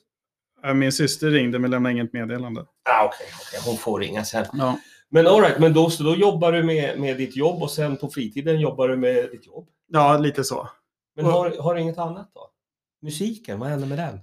eh, 0.66 0.74
min 0.74 0.92
syster 0.92 1.30
ringde 1.30 1.60
men 1.60 1.72
lämnade 1.72 1.94
inget 1.94 2.14
meddelande. 2.14 2.62
Ah, 2.62 3.06
Okej, 3.06 3.28
okej, 3.42 3.60
hon 3.66 3.78
får 3.78 4.00
ringa 4.00 4.26
sen. 4.26 4.46
Ja. 4.54 4.80
Men 5.10 5.28
all 5.28 5.42
right, 5.42 5.60
men 5.60 5.74
då, 5.74 5.90
så 5.90 6.04
då 6.04 6.16
jobbar 6.16 6.52
du 6.52 6.64
med, 6.64 7.00
med 7.00 7.18
ditt 7.18 7.36
jobb 7.36 7.62
och 7.64 7.72
sen 7.72 7.98
på 7.98 8.10
fritiden 8.10 8.60
jobbar 8.60 8.88
du 8.88 8.98
med 8.98 9.30
ditt 9.32 9.48
jobb. 9.48 9.68
Ja, 9.88 10.18
lite 10.18 10.44
så. 10.44 10.70
Men 11.16 11.26
har, 11.26 11.62
har 11.62 11.76
du 11.76 11.82
inget 11.82 11.98
annat 11.98 12.32
då? 12.34 12.50
Musiken, 13.02 13.60
vad 13.60 13.70
händer 13.70 13.88
med 13.88 13.98
den? 13.98 14.20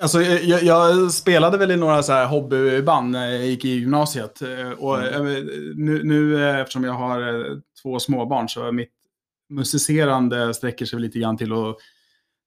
Alltså, 0.00 0.22
jag, 0.22 0.62
jag 0.62 1.12
spelade 1.12 1.58
väl 1.58 1.70
i 1.70 1.76
några 1.76 2.02
så 2.02 2.12
här 2.12 2.26
hobbyband 2.26 3.10
när 3.10 3.30
jag 3.30 3.46
gick 3.46 3.64
i 3.64 3.68
gymnasiet. 3.68 4.42
Eh, 4.42 4.70
Och 4.70 4.98
Mm. 5.02 5.26
eh, 5.26 5.42
nu, 5.76 6.00
nu 6.04 6.48
eh, 6.48 6.58
eftersom 6.60 6.84
jag 6.84 6.92
har 6.92 7.20
eh, 7.50 7.56
två 7.82 7.98
småbarn 7.98 8.48
så 8.48 8.66
är 8.66 8.72
mitt 8.72 8.92
musicerande 9.48 10.54
sträcker 10.54 10.86
sig 10.86 11.00
lite 11.00 11.18
grann 11.18 11.36
till 11.36 11.52
att 11.52 11.76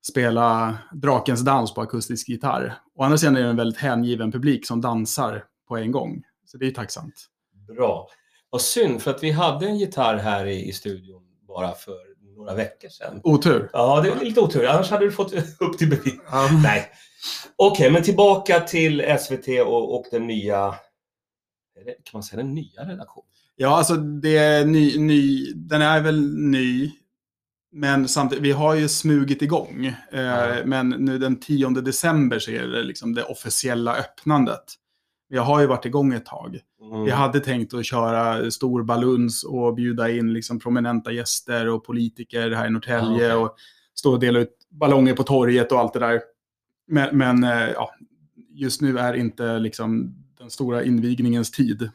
spela 0.07 0.77
Drakens 0.93 1.41
dans 1.41 1.73
på 1.73 1.81
akustisk 1.81 2.29
gitarr. 2.29 2.73
Å 2.95 3.03
andra 3.03 3.17
sidan 3.17 3.35
är 3.37 3.43
det 3.43 3.49
en 3.49 3.55
väldigt 3.55 3.81
hängiven 3.81 4.31
publik 4.31 4.67
som 4.67 4.81
dansar 4.81 5.43
på 5.67 5.77
en 5.77 5.91
gång. 5.91 6.23
Så 6.45 6.57
det 6.57 6.67
är 6.67 6.71
tacksamt. 6.71 7.13
Bra. 7.67 8.07
Vad 8.49 8.61
synd, 8.61 9.01
för 9.01 9.11
att 9.11 9.23
vi 9.23 9.31
hade 9.31 9.65
en 9.65 9.77
gitarr 9.77 10.17
här 10.17 10.45
i, 10.45 10.69
i 10.69 10.73
studion 10.73 11.23
bara 11.53 11.74
för 11.75 11.95
några 12.38 12.53
veckor 12.55 12.89
sedan. 12.89 13.22
Otur. 13.24 13.69
Ja, 13.74 14.01
det 14.01 14.10
är 14.10 14.25
lite 14.25 14.39
otur. 14.39 14.65
Annars 14.67 14.89
hade 14.91 15.05
du 15.05 15.12
fått 15.12 15.33
upp 15.60 15.77
till 15.77 15.89
bevis. 15.89 16.15
Ja. 16.31 16.50
Nej. 16.63 16.86
Okej, 17.55 17.91
men 17.91 18.03
tillbaka 18.03 18.60
till 18.60 19.17
SVT 19.19 19.48
och, 19.65 19.95
och 19.95 20.05
den 20.12 20.27
nya... 20.27 20.75
Kan 21.86 21.95
man 22.13 22.24
säga 22.24 22.38
den 22.43 22.53
nya 22.53 22.81
redaktionen? 22.83 23.27
Ja, 23.55 23.77
alltså 23.77 23.95
det 23.95 24.38
är 24.38 24.65
ny, 24.65 24.98
ny, 25.00 25.51
den 25.55 25.81
är 25.81 26.01
väl 26.01 26.38
ny. 26.38 26.91
Men 27.72 28.07
samtidigt, 28.07 28.43
vi 28.43 28.51
har 28.51 28.75
ju 28.75 28.88
smugit 28.89 29.41
igång. 29.41 29.86
Eh, 30.12 30.22
Ja. 30.22 30.55
Men 30.65 30.89
nu 30.89 31.17
den 31.17 31.39
10 31.39 31.69
december 31.69 32.39
så 32.39 32.51
är 32.51 32.67
det 32.67 32.83
liksom 32.83 33.13
det 33.13 33.24
officiella 33.24 33.95
öppnandet. 33.95 34.63
Vi 35.33 35.39
har 35.39 35.61
ju 35.61 35.67
varit 35.67 35.85
igång 35.85 36.13
ett 36.13 36.25
tag. 36.25 36.59
Mm. 36.81 37.03
Vi 37.03 37.11
hade 37.11 37.39
tänkt 37.39 37.73
att 37.73 37.85
köra 37.85 38.51
stor 38.51 38.83
baluns 38.83 39.43
och 39.43 39.73
bjuda 39.73 40.09
in 40.09 40.33
liksom 40.33 40.59
prominenta 40.59 41.11
gäster 41.11 41.69
och 41.69 41.85
politiker 41.85 42.51
här 42.51 42.67
i 42.67 42.69
Norrtälje. 42.69 43.15
Okej. 43.15 43.33
Och 43.33 43.55
stå 43.95 44.11
och 44.11 44.19
dela 44.19 44.39
ut 44.39 44.67
ballonger 44.69 45.13
på 45.13 45.23
torget 45.23 45.71
och 45.71 45.79
allt 45.79 45.93
det 45.93 45.99
där. 45.99 46.21
Men, 46.87 47.17
men 47.17 47.43
eh, 47.43 47.69
ja, 47.69 47.93
just 48.49 48.81
nu 48.81 48.97
är 48.97 49.13
inte 49.13 49.59
liksom 49.59 50.15
den 50.37 50.49
stora 50.49 50.83
invigningens 50.83 51.51
tid. 51.51 51.89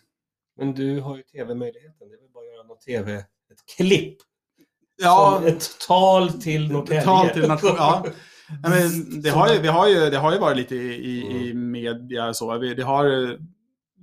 Men 0.56 0.74
du 0.74 1.00
har 1.00 1.16
ju 1.16 1.22
tv-möjligheten. 1.22 2.08
Det 2.08 2.14
är 2.14 2.20
väl 2.20 2.30
bara 2.34 2.44
att 2.44 2.54
göra 2.54 2.66
något 2.66 2.80
tv... 2.80 3.16
Ett 3.52 3.76
klipp. 3.76 4.18
Ja, 5.02 5.34
Som 5.38 5.46
ett 5.46 5.78
tal 5.88 6.32
till 6.32 6.72
Norrtälje. 6.72 7.02
Tal 7.02 7.28
till 7.28 7.48
nation, 7.48 7.74
ja. 7.76 8.06
Nej, 8.62 8.70
men 9.10 9.20
det, 9.22 9.30
har 9.30 9.52
ju, 9.54 9.60
vi 9.60 9.68
har 9.68 9.88
ju, 9.88 10.10
det 10.10 10.16
har 10.18 10.32
ju 10.32 10.38
varit 10.38 10.56
lite 10.56 10.74
i, 10.76 10.94
i, 10.94 11.48
i 11.48 11.54
media 11.54 12.34
så. 12.34 12.58
Vi, 12.58 12.74
det 12.74 12.82
har, 12.82 13.36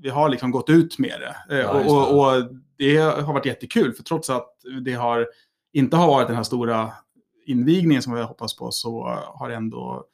vi 0.01 0.09
har 0.09 0.29
liksom 0.29 0.51
gått 0.51 0.69
ut 0.69 0.99
med 0.99 1.13
det. 1.19 1.55
Eh, 1.55 1.61
Ja, 1.61 1.69
och, 1.71 1.83
det. 1.83 1.89
och, 1.89 2.37
och 2.37 2.43
det 2.77 2.97
har 2.97 3.33
varit 3.33 3.45
jättekul. 3.45 3.93
För 3.93 4.03
trots 4.03 4.29
att 4.29 4.47
det 4.85 4.93
har, 4.93 5.27
inte 5.73 5.97
har 5.97 6.07
varit 6.07 6.27
den 6.27 6.35
här 6.35 6.43
stora 6.43 6.91
invigningen 7.45 8.01
som 8.01 8.13
vi 8.13 8.19
har 8.19 8.27
hoppats 8.27 8.55
på 8.57 8.71
så 8.71 9.03
har 9.33 9.49
det 9.49 9.55
ändå 9.55 10.05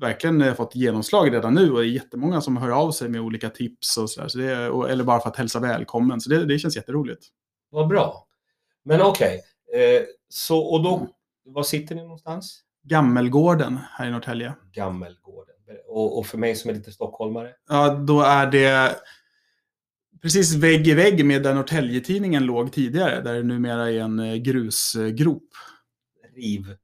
verkligen 0.00 0.42
eh, 0.42 0.54
fått 0.54 0.74
genomslag 0.74 1.32
redan 1.34 1.54
nu. 1.54 1.70
Och 1.72 1.78
det 1.78 1.84
är 1.86 1.90
jättemånga 1.90 2.40
som 2.40 2.56
hör 2.56 2.70
av 2.70 2.90
sig 2.90 3.08
med 3.08 3.20
olika 3.20 3.50
tips 3.50 3.96
och 3.96 4.10
sådär. 4.10 4.28
Så 4.28 4.38
det 4.38 4.50
är- 4.52 4.70
och- 4.70 4.90
eller 4.90 5.04
bara 5.04 5.20
för 5.20 5.28
att 5.28 5.36
hälsa 5.36 5.60
välkommen. 5.60 6.20
Så 6.20 6.30
det, 6.30 6.44
det 6.44 6.58
känns 6.58 6.76
jätteroligt. 6.76 7.26
Vad 7.70 7.88
bra. 7.88 8.26
Men 8.84 9.02
okej. 9.02 9.40
Eh, 9.74 10.02
så, 10.28 10.58
och 10.58 10.82
då... 10.82 11.08
Var 11.44 11.62
sitter 11.62 11.94
ni 11.94 12.02
någonstans? 12.02 12.60
Gammelgården 12.88 13.78
här 13.90 14.06
i 14.08 14.10
Norrtälje. 14.10 14.54
Gammelgården. 14.72 15.54
Och, 15.88 16.18
och 16.18 16.26
för 16.26 16.38
mig 16.38 16.54
som 16.56 16.70
är 16.70 16.74
lite 16.74 16.92
stockholmare. 16.92 17.52
Ja, 17.68 17.88
då 17.94 18.20
är 18.20 18.46
det 18.46 18.96
precis 20.22 20.54
vägg 20.54 20.88
i 20.88 20.94
vägg 20.94 21.24
med 21.24 21.42
där 21.42 21.54
Norrtälje-tidningen 21.54 22.44
låg 22.44 22.72
tidigare. 22.72 23.20
Där 23.20 23.34
det 23.34 23.42
numera 23.42 23.90
är 23.90 24.00
en 24.00 24.18
eh, 24.18 24.34
grusgrop. 24.34 25.48
Riv. 26.36 26.76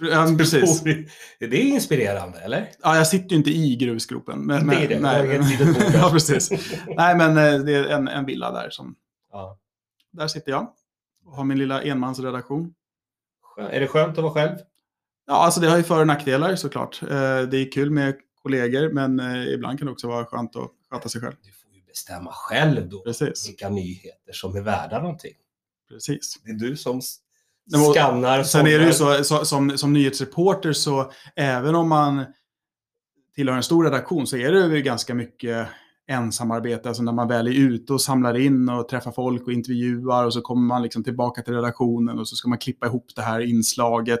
Ja, 0.00 0.34
precis. 0.38 0.82
Det 1.38 1.44
är 1.46 1.54
inspirerande, 1.54 2.38
eller? 2.38 2.68
Ja, 2.82 2.96
jag 2.96 3.06
sitter 3.06 3.30
ju 3.30 3.36
inte 3.36 3.50
i 3.50 3.76
grusgropen. 3.76 4.46
Men, 4.46 4.66
Det 4.66 4.76
är 4.76 4.88
det. 4.88 5.00
Nej, 5.00 5.26
Det 5.28 5.34
är 5.34 5.94
ja, 5.94 6.10
precis. 6.12 6.50
Nej, 6.96 7.16
men 7.16 7.30
eh, 7.30 7.60
det 7.64 7.72
är 7.74 7.84
en, 7.88 8.08
en 8.08 8.24
villa 8.26 8.52
där. 8.52 8.70
Som, 8.70 8.94
Ja. 9.32 9.58
där 10.12 10.28
sitter 10.28 10.50
jag. 10.52 10.72
Och 11.24 11.36
har 11.36 11.44
min 11.44 11.58
lilla 11.58 11.82
enmansredaktion. 11.82 12.74
Är 13.70 13.80
det 13.80 13.86
skönt 13.86 14.18
att 14.18 14.24
vara 14.24 14.32
själv? 14.34 14.56
Ja, 15.30 15.36
alltså 15.36 15.60
det 15.60 15.68
har 15.68 15.76
ju 15.76 15.82
för 15.82 16.00
och 16.00 16.06
nackdelar 16.06 16.56
såklart. 16.56 17.02
Eh, 17.02 17.08
Det 17.50 17.56
är 17.56 17.72
kul 17.72 17.90
med 17.90 18.14
kollegor, 18.42 18.92
men 18.92 19.20
eh, 19.20 19.54
ibland 19.54 19.78
kan 19.78 19.86
det 19.86 19.92
också 19.92 20.08
vara 20.08 20.24
skönt 20.24 20.56
att 20.56 20.70
sköta 20.90 21.08
sig 21.08 21.20
själv. 21.20 21.34
Du 21.42 21.52
får 21.52 21.72
ju 21.74 21.82
bestämma 21.82 22.30
själv 22.32 22.88
då 22.88 23.00
Precis. 23.00 23.48
vilka 23.48 23.68
nyheter 23.68 24.32
som 24.32 24.56
är 24.56 24.60
värda 24.60 24.98
någonting. 24.98 25.32
Precis. 25.88 26.40
Det 26.44 26.50
är 26.50 26.54
du 26.54 26.76
som 26.76 27.00
skannar. 27.94 28.42
Sen 28.42 28.66
är 28.66 28.78
det 28.78 28.86
ju 28.86 28.92
så, 28.92 29.24
så 29.24 29.44
som, 29.44 29.78
som 29.78 29.92
nyhetsreporter 29.92 30.72
så 30.72 31.12
även 31.36 31.74
om 31.74 31.88
man 31.88 32.24
tillhör 33.34 33.56
en 33.56 33.62
stor 33.62 33.84
redaktion 33.84 34.26
så 34.26 34.36
är 34.36 34.52
det 34.52 34.76
ju 34.76 34.82
ganska 34.82 35.14
mycket 35.14 35.68
ensamarbete. 36.08 36.88
Alltså 36.88 37.02
när 37.02 37.12
man 37.12 37.28
väl 37.28 37.46
är 37.46 37.52
ute 37.52 37.92
och 37.92 38.00
samlar 38.00 38.36
in 38.36 38.68
och 38.68 38.88
träffar 38.88 39.12
folk 39.12 39.42
och 39.46 39.52
intervjuar 39.52 40.24
och 40.24 40.32
så 40.32 40.40
kommer 40.40 40.62
man 40.66 40.82
liksom 40.82 41.04
tillbaka 41.04 41.42
till 41.42 41.54
redaktionen 41.54 42.18
och 42.18 42.28
så 42.28 42.36
ska 42.36 42.48
man 42.48 42.58
klippa 42.58 42.86
ihop 42.86 43.06
det 43.16 43.22
här 43.22 43.40
inslaget. 43.40 44.20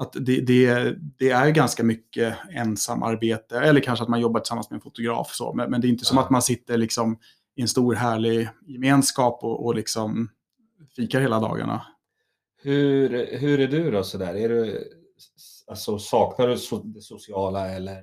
Att 0.00 0.12
det, 0.12 0.40
det, 0.40 0.94
det 1.18 1.30
är 1.30 1.50
ganska 1.50 1.84
mycket 1.84 2.34
ensamarbete. 2.50 3.60
Eller 3.60 3.80
kanske 3.80 4.02
att 4.02 4.08
man 4.08 4.20
jobbar 4.20 4.40
tillsammans 4.40 4.70
med 4.70 4.76
en 4.76 4.80
fotograf. 4.80 5.34
Så. 5.34 5.52
Men, 5.54 5.70
men 5.70 5.80
det 5.80 5.86
är 5.86 5.88
inte 5.90 6.04
som 6.04 6.16
Ja. 6.16 6.24
att 6.24 6.30
man 6.30 6.42
sitter 6.42 6.76
liksom 6.76 7.18
i 7.56 7.62
en 7.62 7.68
stor 7.68 7.94
härlig 7.94 8.48
gemenskap 8.66 9.44
och, 9.44 9.66
och 9.66 9.74
liksom 9.74 10.30
fikar 10.96 11.20
hela 11.20 11.40
dagarna. 11.40 11.86
Hur, 12.62 13.38
hur 13.38 13.60
är 13.60 13.68
du 13.68 13.90
då 13.90 14.02
sådär? 14.04 14.34
Är 14.34 14.48
du, 14.48 14.84
alltså, 15.66 15.98
saknar 15.98 16.48
du 16.48 16.56
so 16.56 16.82
det 16.82 17.00
sociala 17.00 17.68
eller 17.70 18.02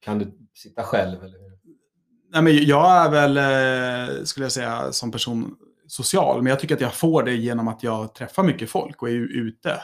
kan 0.00 0.18
du 0.18 0.32
sitta 0.54 0.82
själv? 0.82 1.24
Eller? 1.24 1.38
Nej, 2.32 2.42
men 2.42 2.64
jag 2.64 2.90
är 2.90 3.10
väl, 3.10 3.36
eh, 3.36 4.24
skulle 4.24 4.44
jag 4.44 4.52
säga, 4.52 4.92
som 4.92 5.12
person 5.12 5.56
social. 5.86 6.42
Men 6.42 6.50
jag 6.50 6.60
tycker 6.60 6.74
att 6.74 6.80
jag 6.80 6.94
får 6.94 7.22
det 7.22 7.34
genom 7.34 7.68
att 7.68 7.82
jag 7.82 8.14
träffar 8.14 8.42
mycket 8.42 8.70
folk 8.70 9.02
och 9.02 9.08
är 9.08 9.12
ute. 9.14 9.80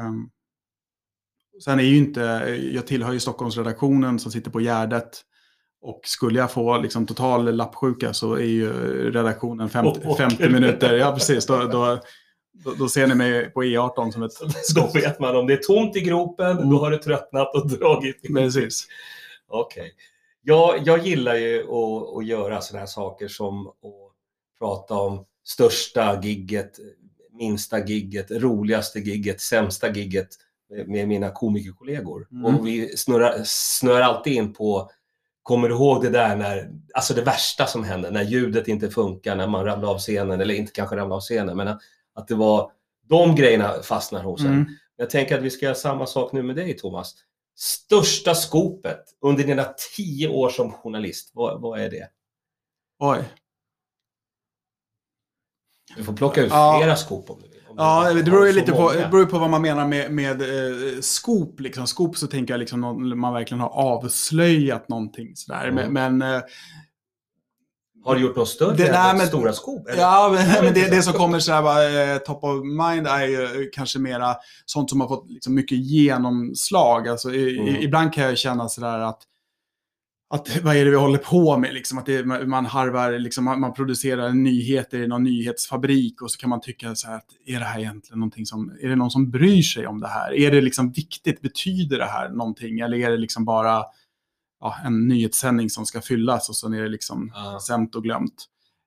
Um, 0.00 0.30
sen 1.64 1.78
är 1.78 1.82
ju 1.84 1.96
inte, 1.96 2.20
jag 2.72 2.86
tillhör 2.86 3.12
ju 3.12 3.20
Stockholmsredaktionen 3.20 4.18
som 4.18 4.32
sitter 4.32 4.50
på 4.50 4.60
Gärdet. 4.60 5.22
Och 5.82 6.00
skulle 6.04 6.38
jag 6.38 6.50
få 6.52 6.78
liksom 6.78 7.06
total 7.06 7.54
lappsjuka 7.56 8.12
så 8.12 8.34
är 8.34 8.44
ju 8.44 8.72
redaktionen 9.12 9.68
50, 9.68 10.00
Och- 10.04 10.16
50 10.18 10.48
minuter. 10.50 10.96
Ja, 10.96 11.12
precis. 11.12 11.46
Då, 11.46 11.56
då, 11.56 12.00
då, 12.52 12.74
då 12.78 12.88
ser 12.88 13.06
ni 13.06 13.14
mig 13.14 13.50
på 13.50 13.62
E18 13.62 14.10
som 14.10 14.22
ett 14.22 14.32
Då 14.74 14.90
vet 14.94 15.20
man 15.20 15.36
om 15.36 15.46
det 15.46 15.52
är 15.52 15.56
tomt 15.56 15.96
i 15.96 16.00
gropen, 16.00 16.56
Mm. 16.56 16.70
då 16.70 16.78
har 16.78 16.90
du 16.90 16.98
tröttnat 16.98 17.54
och 17.54 17.68
dragit. 17.78 18.22
Precis. 18.34 18.86
Okej. 19.48 19.92
Jag, 20.42 20.78
jag 20.86 21.06
gillar 21.06 21.34
ju 21.34 21.60
att, 21.62 22.16
att 22.18 22.26
göra 22.26 22.60
sådana 22.60 22.80
här 22.80 22.86
saker 22.86 23.28
som 23.28 23.66
att 23.66 23.74
prata 24.58 24.94
om 24.94 25.24
största 25.44 26.20
gigget, 26.22 26.78
minsta 27.40 27.86
gigget, 27.86 28.30
roligaste 28.30 29.00
gigget, 29.00 29.40
sämsta 29.40 29.92
gigget 29.92 30.28
med, 30.86 31.08
mina 31.08 31.30
komikerkollegor. 31.30 32.28
Mm. 32.32 32.44
Och 32.44 32.66
vi 32.66 32.96
snurrar, 32.96 33.42
snurrar 33.44 34.00
alltid 34.00 34.32
in 34.32 34.52
på 34.52 34.90
Kommer 35.42 35.68
du 35.68 35.74
ihåg 35.74 36.02
det 36.02 36.10
där 36.10 36.36
när, 36.36 36.70
alltså 36.94 37.14
det 37.14 37.22
värsta 37.22 37.66
som 37.66 37.84
hände, 37.84 38.10
när 38.10 38.22
ljudet 38.22 38.68
inte 38.68 38.90
funkar, 38.90 39.36
när 39.36 39.46
man 39.46 39.64
ramlar 39.64 39.90
av 39.90 39.98
scenen, 39.98 40.40
eller 40.40 40.54
inte 40.54 40.72
kanske 40.72 40.96
ramlar 40.96 41.16
av 41.16 41.20
scenen, 41.20 41.56
men 41.56 41.68
att, 41.68 41.80
att 42.14 42.28
det 42.28 42.34
var 42.34 42.72
de 43.08 43.34
grejerna 43.36 43.82
fastnar 43.82 44.22
hos 44.22 44.40
en. 44.40 44.46
Mm. 44.46 44.66
Jag 44.96 45.10
tänker 45.10 45.38
att 45.38 45.44
vi 45.44 45.50
ska 45.50 45.64
göra 45.64 45.74
samma 45.74 46.06
sak 46.06 46.32
nu 46.32 46.42
med 46.42 46.56
dig, 46.56 46.76
Thomas. 46.76 47.14
Största 47.56 48.34
skopet 48.34 49.04
under 49.20 49.44
dina 49.44 49.64
tio 49.96 50.28
år 50.28 50.48
som 50.48 50.72
journalist, 50.72 51.30
vad, 51.34 51.60
vad 51.60 51.80
är 51.80 51.90
det? 51.90 52.08
Oj. 52.98 53.18
Du 55.96 56.04
får 56.04 56.12
plocka 56.12 56.42
ut 56.42 56.50
Ja. 56.50 56.78
flera 56.82 56.96
skop 56.96 57.30
om 57.30 57.36
du 57.42 57.42
vill. 57.48 57.56
Ja, 57.76 58.12
det 58.14 58.22
beror 58.22 58.46
ju 58.46 58.52
lite 58.52 58.72
på, 58.72 58.92
det 58.92 59.08
beror 59.10 59.24
på 59.26 59.38
vad 59.38 59.50
man 59.50 59.62
menar 59.62 59.86
med, 59.88 60.12
med 60.12 60.42
eh, 60.42 61.00
scoop. 61.00 61.60
Liksom. 61.60 61.86
Scoop 61.86 62.16
så 62.16 62.26
tänker 62.26 62.54
jag 62.54 62.58
liksom 62.58 62.80
någon, 62.80 63.18
man 63.18 63.32
verkligen 63.34 63.60
har 63.60 63.68
avslöjat 63.68 64.88
någonting 64.88 65.36
sådär. 65.36 65.68
Mm. 65.68 65.92
Men, 65.92 66.18
men 66.18 66.34
eh, 66.34 66.40
Har 68.04 68.14
du 68.14 68.20
gjort 68.20 68.36
något 68.36 68.48
större 68.48 68.76
Det- 68.76 68.92
nej, 68.92 69.16
men- 69.16 69.26
stora 69.26 69.52
skop? 69.52 69.86
Ja, 69.98 70.30
men, 70.34 70.64
men 70.64 70.74
det, 70.74 70.90
det 70.90 71.02
som 71.02 71.12
kommer 71.12 71.38
så 71.38 71.52
här, 71.52 72.12
eh, 72.12 72.18
top 72.18 72.44
of 72.44 72.64
mind 72.64 73.06
är 73.06 73.26
ju 73.26 73.70
kanske 73.72 73.98
mera 73.98 74.34
sånt 74.66 74.90
som 74.90 75.00
har 75.00 75.08
fått 75.08 75.30
liksom 75.30 75.54
mycket 75.54 75.78
genomslag. 75.78 77.08
Alltså, 77.08 77.30
i, 77.34 77.58
Mm. 77.58 77.68
i, 77.68 77.84
ibland 77.84 78.12
kan 78.14 78.24
jag 78.24 78.38
känna 78.38 78.68
sådär 78.68 78.98
att, 78.98 79.18
att 80.30 80.62
vad 80.62 80.76
är 80.76 80.84
det 80.84 80.90
vi 80.90 80.96
håller 80.96 81.18
på 81.18 81.58
med? 81.58 81.74
Liksom, 81.74 81.98
att 81.98 82.06
det, 82.06 82.24
man 82.46 82.66
harvar, 82.66 83.18
liksom, 83.18 83.44
man, 83.44 83.60
man 83.60 83.72
producerar 83.72 84.30
nyheter 84.32 85.02
i 85.02 85.06
någon 85.06 85.22
nyhetsfabrik 85.24 86.22
och 86.22 86.30
så 86.30 86.38
kan 86.38 86.50
man 86.50 86.60
tycka 86.60 86.94
så 86.94 87.08
här 87.08 87.16
att 87.16 87.26
är 87.46 87.58
det 87.58 87.64
här 87.64 87.78
egentligen 87.80 88.18
någonting 88.18 88.46
som, 88.46 88.72
är 88.82 88.88
det 88.88 88.96
någon 88.96 89.10
som 89.10 89.30
bryr 89.30 89.62
sig 89.62 89.86
om 89.86 90.00
det 90.00 90.08
här? 90.08 90.32
Är 90.34 90.50
det 90.50 90.60
liksom 90.60 90.90
viktigt? 90.92 91.40
Betyder 91.40 91.98
det 91.98 92.04
här 92.04 92.28
någonting? 92.28 92.80
Eller 92.80 92.96
är 92.98 93.10
det 93.10 93.16
liksom 93.16 93.44
bara 93.44 93.82
ja, 94.60 94.76
en 94.84 95.08
nyhetssändning 95.08 95.70
som 95.70 95.86
ska 95.86 96.00
fyllas 96.00 96.48
och 96.48 96.56
sen 96.56 96.74
är 96.74 96.82
det 96.82 96.88
liksom 96.88 97.32
Ja. 97.34 97.58
sämt 97.66 97.94
och 97.94 98.02
glömt. 98.02 98.46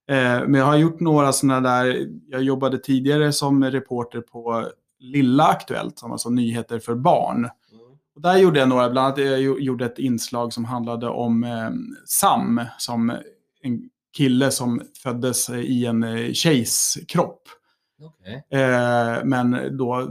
Eh, 0.09 0.15
men 0.47 0.53
jag 0.53 0.65
har 0.65 0.77
gjort 0.77 0.99
några 0.99 1.33
sådana 1.33 1.61
där, 1.61 2.07
jag 2.27 2.43
jobbade 2.43 2.77
tidigare 2.77 3.31
som 3.31 3.63
reporter 3.63 4.21
på 4.21 4.67
Lilla 4.99 5.43
Aktuellt, 5.47 5.99
som 5.99 6.11
alltså 6.11 6.29
nyheter 6.29 6.79
för 6.79 6.95
barn. 6.95 7.49
Och 8.15 8.21
där 8.21 8.37
gjorde 8.37 8.59
jag 8.59 8.69
några, 8.69 8.89
bland 8.89 9.05
annat 9.07 9.17
jag 9.17 9.39
gjo- 9.39 9.59
gjorde 9.59 9.85
ett 9.85 9.99
inslag 9.99 10.53
som 10.53 10.65
handlade 10.65 11.07
om 11.09 11.43
eh, 11.43 11.69
Sam, 12.05 12.61
som 12.77 13.09
en 13.61 13.89
kille 14.17 14.51
som 14.51 14.81
föddes 15.03 15.49
i 15.49 15.85
en 15.85 16.03
eh, 16.03 16.31
tjejs 16.31 16.97
kropp. 17.07 17.41
Okej. 18.01 18.61
Eh, 18.61 19.23
men 19.23 19.77
då 19.77 20.07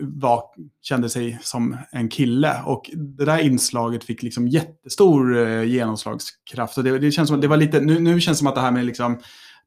var, 0.00 0.42
kände 0.82 1.08
sig 1.08 1.38
som 1.42 1.76
en 1.92 2.08
kille. 2.08 2.62
Och 2.66 2.90
det 2.94 3.24
där 3.24 3.38
inslaget 3.38 4.04
fick 4.04 4.22
liksom 4.22 4.48
jättestor 4.48 5.38
eh, 5.38 5.62
genomslagskraft. 5.64 6.78
Och 6.78 6.84
det, 6.84 6.98
det 6.98 7.10
känns 7.12 7.28
som 7.28 7.40
det 7.40 7.48
var 7.48 7.56
lite, 7.56 7.80
nu, 7.80 8.00
nu 8.00 8.20
känns 8.20 8.36
det 8.36 8.38
som 8.38 8.46
att 8.46 8.54
det 8.54 8.60
här 8.60 8.70
med 8.70 8.84
liksom 8.84 9.18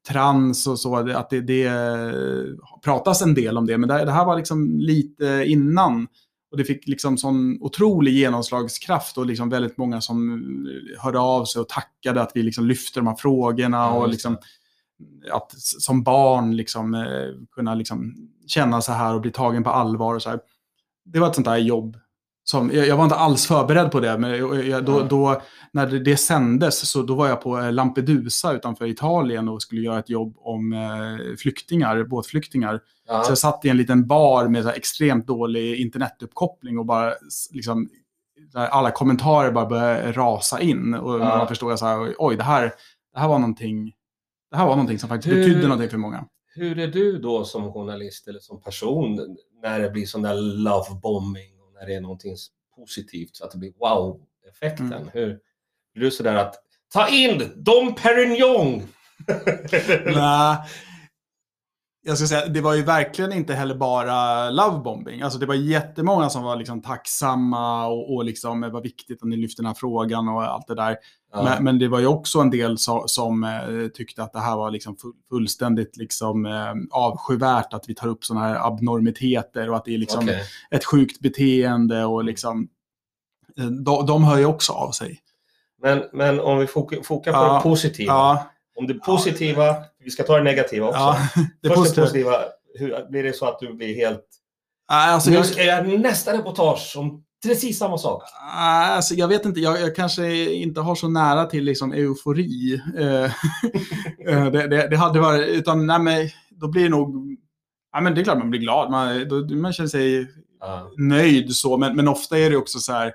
trans 0.08 0.68
och 0.68 0.80
så, 0.80 0.96
att 0.96 1.30
det, 1.30 1.42
det 1.42 1.72
pratas 2.84 3.22
en 3.22 3.34
del 3.34 3.58
om 3.58 3.66
det. 3.66 3.78
Men 3.78 3.90
det, 3.90 4.06
det 4.06 4.12
här 4.12 4.26
var 4.26 4.36
liksom 4.38 4.80
lite 4.80 5.44
innan. 5.46 6.08
Och 6.51 6.58
det 6.58 6.63
fick 6.63 6.88
liksom 6.88 7.18
sån 7.18 7.58
otrolig 7.62 8.13
genomslagskraft 8.13 9.18
och 9.18 9.25
liksom 9.25 9.50
väldigt 9.50 9.77
många 9.77 10.01
som 10.01 10.44
hörde 11.00 11.20
av 11.20 11.46
sig 11.46 11.62
och 11.62 11.70
tackade 11.70 12.22
att 12.22 12.32
vi 12.36 12.44
liksom 12.44 12.65
lyfte 12.65 13.00
de 13.00 13.08
här 13.08 13.15
frågorna. 13.15 13.89
och 13.91 14.10
liksom, 14.10 14.38
att 15.32 15.51
som 15.58 16.03
barn 16.03 16.56
liksom, 16.56 16.94
eh, 16.94 17.48
kunna 17.51 17.75
liksom 17.75 18.15
känna 18.48 18.82
så 18.82 18.91
här 18.91 19.15
och 19.15 19.22
bli 19.22 19.32
tagen 19.32 19.63
på 19.63 19.70
allvar. 19.70 20.15
Och 20.15 20.22
så 20.22 20.29
här. 20.29 20.39
Det 21.06 21.20
var 21.20 21.27
ett 21.27 21.36
sånt 21.36 21.48
där 21.48 21.58
jobb. 21.58 21.98
Som, 22.50 22.72
jag, 22.74 22.88
jag 22.88 22.98
var 22.98 23.03
inte 23.03 23.15
alls 23.15 23.46
förberedd 23.46 23.91
på 23.91 24.00
det, 24.00 24.18
men 24.18 24.32
jag, 24.70 24.86
då, 24.86 25.03
då, 25.03 25.41
när 25.72 25.88
det, 25.88 26.00
det 26.00 26.18
sändes 26.18 26.89
så 26.89 27.01
då 27.01 27.15
var 27.15 27.27
jag 27.27 27.41
på 27.41 27.60
eh, 27.60 27.72
Lampedusa 27.72 28.53
utanför 28.53 28.86
Italien 28.86 29.50
och 29.50 29.62
skulle 29.62 29.82
göra 29.82 30.00
ett 30.00 30.10
jobb 30.10 30.34
om 30.38 30.74
eh, 30.74 31.36
flyktingar, 31.38 32.03
båtflyktingar. 32.03 32.82
Ja. 33.08 33.24
Så 33.24 33.32
jag 33.32 33.38
satt 33.38 33.65
i 33.65 33.70
en 33.70 33.77
liten 33.77 34.08
bar 34.08 34.48
med 34.48 34.63
så 34.63 34.70
extremt 34.70 35.27
dålig 35.27 35.75
internetuppkoppling 35.75 36.79
och 36.79 36.86
bara 36.86 37.13
liksom, 37.51 37.89
alla 38.53 38.91
kommentarer 38.91 39.51
bara 39.51 39.65
började 39.65 40.12
rasa 40.12 40.62
in. 40.62 40.94
Och 40.94 41.20
ja. 41.20 41.38
man 41.38 41.48
förstod 41.48 41.72
att 41.72 41.82
oj, 42.18 42.36
det 42.36 42.44
här, 42.44 42.63
det 43.13 43.20
här 43.20 43.27
var 43.27 43.39
någonting 43.39 43.94
det 44.51 44.58
här 44.58 44.65
var 44.65 44.75
någonting 44.75 45.00
som 45.00 45.10
faktiskt 45.10 45.36
hur, 45.36 45.39
betydde 45.39 45.68
någonting 45.68 45.89
för 45.89 45.98
många. 45.98 46.25
Hur 46.56 46.79
är 46.79 46.88
du 46.88 47.20
då 47.20 47.46
som 47.46 47.74
journalist 47.74 48.27
eller 48.27 48.39
som 48.39 48.62
person 48.62 49.38
när 49.63 49.79
det 49.79 49.89
blir 49.89 50.06
sån 50.06 50.22
där 50.22 50.36
lovebombing 50.36 51.59
och 51.59 51.59
när 51.80 51.88
det 51.88 51.96
är 51.96 52.02
någonting 52.02 52.36
positivt 52.76 53.36
så 53.36 53.46
att 53.46 53.52
det 53.52 53.58
blir 53.58 53.74
wow-effekten? 53.80 54.94
Mm. 54.94 55.10
Hur 55.14 55.40
blir 55.94 56.04
du 56.04 56.12
sådär 56.12 56.36
att 56.36 56.56
ta 56.94 57.08
in 57.08 57.52
Dom 57.56 57.96
Perignon? 57.96 58.88
Nej, 60.06 60.58
jag 62.10 62.18
ska 62.18 62.28
säga, 62.28 62.48
det 62.48 62.62
var 62.62 62.74
ju 62.74 62.84
verkligen 62.84 63.34
inte 63.34 63.54
heller 63.54 63.75
bara 63.75 64.50
lovebombing. 64.50 65.22
Alltså 65.22 65.39
det 65.39 65.46
var 65.46 65.56
jättemånga 65.56 66.30
som 66.30 66.44
var 66.44 66.56
liksom 66.56 66.82
tacksamma 66.82 67.88
och, 67.88 68.16
och 68.16 68.25
liksom 68.25 68.62
var 68.62 68.82
viktigt 68.82 69.24
att 69.24 69.30
ni 69.30 69.38
lyfte 69.38 69.62
den 69.62 69.68
här 69.68 69.74
frågan 69.74 70.28
och 70.28 70.44
allt 70.44 70.68
det 70.68 70.75
där. 70.75 70.98
Ja. 71.34 71.44
Men, 71.44 71.63
men, 71.63 71.80
det 71.80 71.88
var 71.88 72.00
ju 72.00 72.08
också 72.08 72.39
en 72.39 72.50
del 72.50 72.78
so, 72.78 73.04
som 73.08 73.44
eh, 73.44 73.88
tyckte 73.94 74.24
att 74.24 74.34
det 74.34 74.39
här 74.39 74.56
var 74.56 74.72
liksom 74.72 74.98
fullständigt 75.30 75.98
liksom, 75.98 76.46
eh, 76.46 76.74
avskyvärt 76.92 77.74
att 77.74 77.89
vi 77.89 77.96
tar 77.96 78.08
upp 78.08 78.25
sådana 78.25 78.48
här 78.48 78.68
abnormiteter 78.68 79.70
och 79.70 79.75
att 79.75 79.86
det 79.86 79.94
är 79.94 79.98
liksom 79.98 80.24
okay. 80.24 80.42
ett 80.72 80.86
sjukt 80.86 81.20
beteende 81.20 82.06
och 82.06 82.24
liksom 82.24 82.68
eh, 83.58 83.66
de, 83.66 84.06
de 84.06 84.24
hör 84.24 84.38
ju 84.38 84.46
också 84.46 84.74
av 84.74 84.92
sig. 84.92 85.20
Men, 85.82 86.04
men 86.13 86.39
om 86.39 86.60
vi 86.60 86.68
fokar 86.68 87.01
på 87.01 87.22
ja, 87.25 87.54
det 87.54 87.62
positiva. 87.62 88.13
Ja. 88.13 88.50
Om 88.80 88.88
det 88.88 88.94
positiva, 88.94 89.66
ja. 89.66 89.86
vi 90.04 90.12
ska 90.12 90.24
ta 90.24 90.38
det 90.38 90.44
negativa 90.44 90.88
också. 90.88 91.00
Ja, 91.00 91.18
det 91.62 91.70
Först 91.70 91.96
det 91.96 92.02
positiva, 92.02 92.36
hur, 92.74 93.10
blir 93.10 93.24
det 93.24 93.34
så 93.34 93.46
att 93.46 93.60
du 93.60 93.74
blir 93.74 93.96
helt... 93.96 94.26
Alltså, 94.92 95.30
nu 95.30 95.44
ska 95.44 95.64
jag 95.64 96.00
nästa 96.00 96.34
reportage 96.34 96.94
om 96.98 97.24
precis 97.46 97.78
samma 97.78 97.98
sak. 97.98 98.24
Alltså, 98.52 99.14
jag 99.14 99.28
vet 99.28 99.46
inte, 99.46 99.60
jag, 99.60 99.82
jag 99.82 99.96
kanske 99.96 100.54
inte 100.54 100.82
har 100.82 100.96
så 100.96 101.08
nära 101.08 101.46
till 101.46 101.64
liksom 101.64 101.94
eufori. 101.94 102.82
Eh, 102.98 103.24
eh, 104.28 104.52
det, 104.52 104.68
det, 104.68 104.88
det, 104.88 104.98
hade 104.98 105.20
varit, 105.20 105.48
utan 105.48 105.86
nej, 105.86 106.00
men, 106.00 106.30
då 106.50 106.68
blir 106.68 106.84
det 106.84 106.90
nog... 106.90 107.38
Ja, 107.92 108.02
men 108.02 108.16
det 108.16 108.22
är 108.22 108.24
klart 108.24 108.38
man 108.38 108.50
blir 108.50 108.60
glad, 108.60 108.92
man, 108.92 109.28
då, 109.28 109.56
man 109.56 109.74
känner 109.74 109.90
sig 109.90 110.20
uh. 110.20 110.28
nöjd 110.98 111.56
så, 111.56 111.78
men, 111.78 111.96
men 111.96 112.08
ofta 112.08 112.38
är 112.38 112.50
det 112.50 112.58
också 112.58 112.80
så 112.80 112.92
här 112.92 113.14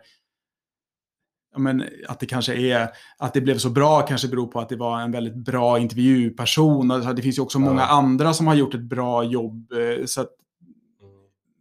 ja, 1.54 1.60
men, 1.60 1.84
att 2.08 2.20
det 2.20 2.26
kanske 2.26 2.54
är, 2.54 2.88
att 3.18 3.34
det 3.34 3.40
blev 3.40 3.58
så 3.58 3.70
bra 3.70 4.02
kanske 4.02 4.28
beror 4.28 4.46
på 4.46 4.60
att 4.60 4.68
det 4.68 4.76
var 4.76 5.00
en 5.00 5.12
väldigt 5.12 5.34
bra 5.34 5.78
intervjuperson. 5.78 6.90
Alltså, 6.90 7.12
det 7.12 7.22
finns 7.22 7.38
ju 7.38 7.42
också 7.42 7.58
ja. 7.58 7.64
många 7.64 7.82
andra 7.82 8.34
som 8.34 8.46
har 8.46 8.54
gjort 8.54 8.74
ett 8.74 8.80
bra 8.80 9.24
jobb. 9.24 9.72
Eh, 9.72 10.04
så 10.04 10.20
att, 10.20 10.30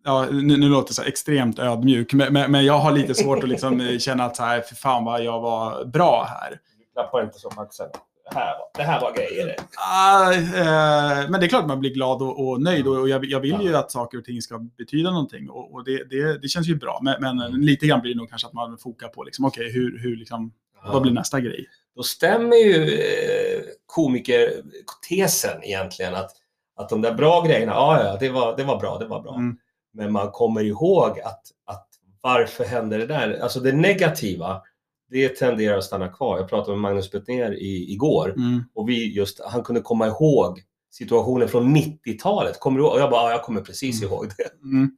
ja, 0.04 0.28
nu, 0.32 0.58
nu 0.58 0.70
låter 0.70 0.88
det 0.88 0.94
så 0.94 1.04
extremt 1.04 1.60
ödmjuk, 1.60 2.14
men, 2.14 2.34
men, 2.34 2.52
men, 2.52 2.66
jag 2.66 2.80
har 2.80 2.92
lite 2.92 3.16
svårt 3.16 3.44
att 3.44 3.50
liksom 3.50 3.98
känna 4.00 4.24
att 4.24 4.36
så 4.36 4.44
här, 4.44 4.62
för 4.62 4.76
fan 4.76 5.06
vad 5.06 5.24
jag 5.24 5.42
var 5.42 5.86
bra 5.86 6.28
här. 6.30 6.50
Du 6.52 6.94
klappar 6.94 7.24
inte 7.24 7.40
som 7.40 7.60
Axel 7.60 7.88
här, 8.32 8.56
det 8.78 8.84
här 8.84 9.02
var 9.02 9.14
grejer. 9.14 9.56
Ah, 9.78 10.34
eh, 10.34 11.30
men 11.30 11.40
det 11.40 11.46
är 11.46 11.48
klart 11.48 11.68
man 11.68 11.80
blir 11.80 11.94
glad 11.94 12.22
och, 12.22 12.48
och 12.48 12.62
nöjd 12.62 12.88
och 12.88 13.10
jag, 13.10 13.26
jag 13.26 13.40
vill 13.40 13.62
ju 13.62 13.76
att 13.76 13.92
saker 13.92 14.18
och 14.18 14.26
ting 14.26 14.42
ska 14.42 14.60
betyda 14.78 15.12
någonting 15.12 15.50
och, 15.50 15.74
och 15.74 15.84
det, 15.84 16.04
det, 16.10 16.38
det, 16.42 16.48
känns 16.48 16.68
ju 16.68 16.76
bra. 16.76 17.00
Men, 17.04 17.22
men 17.22 17.40
mm. 17.40 17.62
lite 17.62 17.88
grann 17.88 18.02
blir 18.02 18.14
det 18.14 18.18
nog 18.18 18.30
kanske 18.30 18.48
att 18.48 18.54
man 18.54 18.78
fokar 18.78 19.08
på 19.08 19.24
liksom, 19.24 19.46
okay, 19.46 19.72
hur, 19.72 20.00
hur 20.00 20.16
liksom, 20.16 20.54
vad 20.92 21.02
blir 21.02 21.12
nästa 21.12 21.40
grej? 21.40 21.66
Då 21.96 22.04
stämmer 22.04 22.56
ju 22.56 22.94
eh, 22.94 23.62
komikertesen 23.86 25.64
egentligen 25.64 26.16
att, 26.16 26.32
att 26.76 26.90
de 26.90 27.02
där 27.02 27.14
bra 27.14 27.42
grejerna, 27.42 27.72
ja, 27.72 28.04
ja, 28.04 28.18
det 28.20 28.30
var, 28.30 28.58
det 28.58 28.64
var 28.64 28.80
bra, 28.80 28.98
det 28.98 29.06
var 29.06 29.22
bra. 29.22 29.36
Mm. 29.36 29.58
Men 29.94 30.12
man 30.12 30.32
kommer 30.32 30.64
ihåg 30.64 31.20
att, 31.20 31.42
att 31.66 31.88
varför 32.22 32.64
hände 32.64 32.98
det 32.98 33.06
där? 33.06 33.40
Alltså 33.42 33.60
det 33.60 33.72
negativa, 33.72 34.62
det 35.10 35.30
tenderar 35.30 35.78
att 35.78 35.84
stanna 35.84 36.08
kvar. 36.08 36.38
Jag 36.38 36.50
pratade 36.50 36.72
med 36.72 36.82
Magnus 36.82 37.12
Betnér 37.12 37.58
igår 37.62 38.34
mm. 38.38 38.64
och 38.74 38.90
vi 38.90 39.14
just, 39.14 39.42
han 39.46 39.64
kunde 39.64 39.82
komma 39.82 40.08
ihåg 40.08 40.62
situationen 40.92 41.48
från 41.48 41.76
90-talet. 41.76 42.60
Kommer 42.60 42.80
du 42.80 42.84
ihåg? 42.86 42.94
Och 42.94 43.00
jag 43.00 43.10
bara, 43.12 43.24
ja, 43.24 43.32
jag 43.32 43.44
kommer 43.44 43.62
precis 43.62 44.02
mm. 44.02 44.14
ihåg 44.14 44.30
det. 44.38 44.68
Mm. 44.68 44.98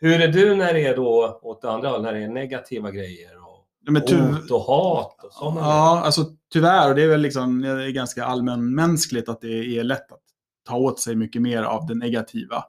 Hur 0.00 0.20
är 0.20 0.28
du 0.28 0.54
när 0.54 0.74
det 0.74 0.86
är 0.86 0.96
då 0.96 1.40
åt 1.42 1.64
andra 1.64 1.88
hållet, 1.88 2.02
när 2.02 2.12
det 2.12 2.24
är 2.24 2.28
negativa 2.28 2.90
grejer 2.90 3.30
och 3.36 3.50
hot 3.88 4.50
och 4.50 4.60
hat 4.60 5.24
och 5.24 5.32
sådana 5.32 5.60
Ja, 5.60 5.92
grejer? 5.92 6.04
alltså 6.04 6.24
tyvärr, 6.52 6.88
och 6.88 6.94
det 6.94 7.02
är 7.02 7.08
väl 7.08 7.20
liksom, 7.20 7.62
det 7.62 7.68
är 7.68 7.90
ganska 7.90 8.24
allmänmänskligt 8.24 9.28
att 9.28 9.40
det 9.40 9.78
är 9.78 9.84
lätt 9.84 10.12
att 10.12 10.22
ta 10.68 10.76
åt 10.76 11.00
sig 11.00 11.16
mycket 11.16 11.42
mer 11.42 11.62
av 11.62 11.86
det 11.86 11.94
negativa 11.94 12.64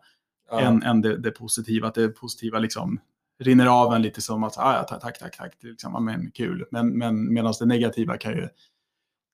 ja. 0.52 0.60
än, 0.60 0.84
än 0.84 1.02
det, 1.02 1.17
det, 1.17 1.32
positiva. 1.32 1.88
Att 1.88 1.96
det 1.96 2.08
positiva 2.08 2.60
liksom 2.60 3.00
rinner 3.41 3.67
av 3.67 3.93
en 3.93 4.01
lite 4.01 4.21
som 4.21 4.43
att, 4.43 4.58
ah, 4.58 4.73
ja, 4.75 4.99
tack, 4.99 5.19
tack, 5.19 5.38
tack, 5.38 5.54
det 5.62 5.67
är 5.67 5.71
liksom, 5.71 6.06
men 6.06 6.32
kul. 6.32 6.65
Men, 6.71 6.97
men 6.97 7.34
medan 7.34 7.54
det 7.60 7.65
negativa 7.65 8.17
kan 8.17 8.32
ju 8.32 8.47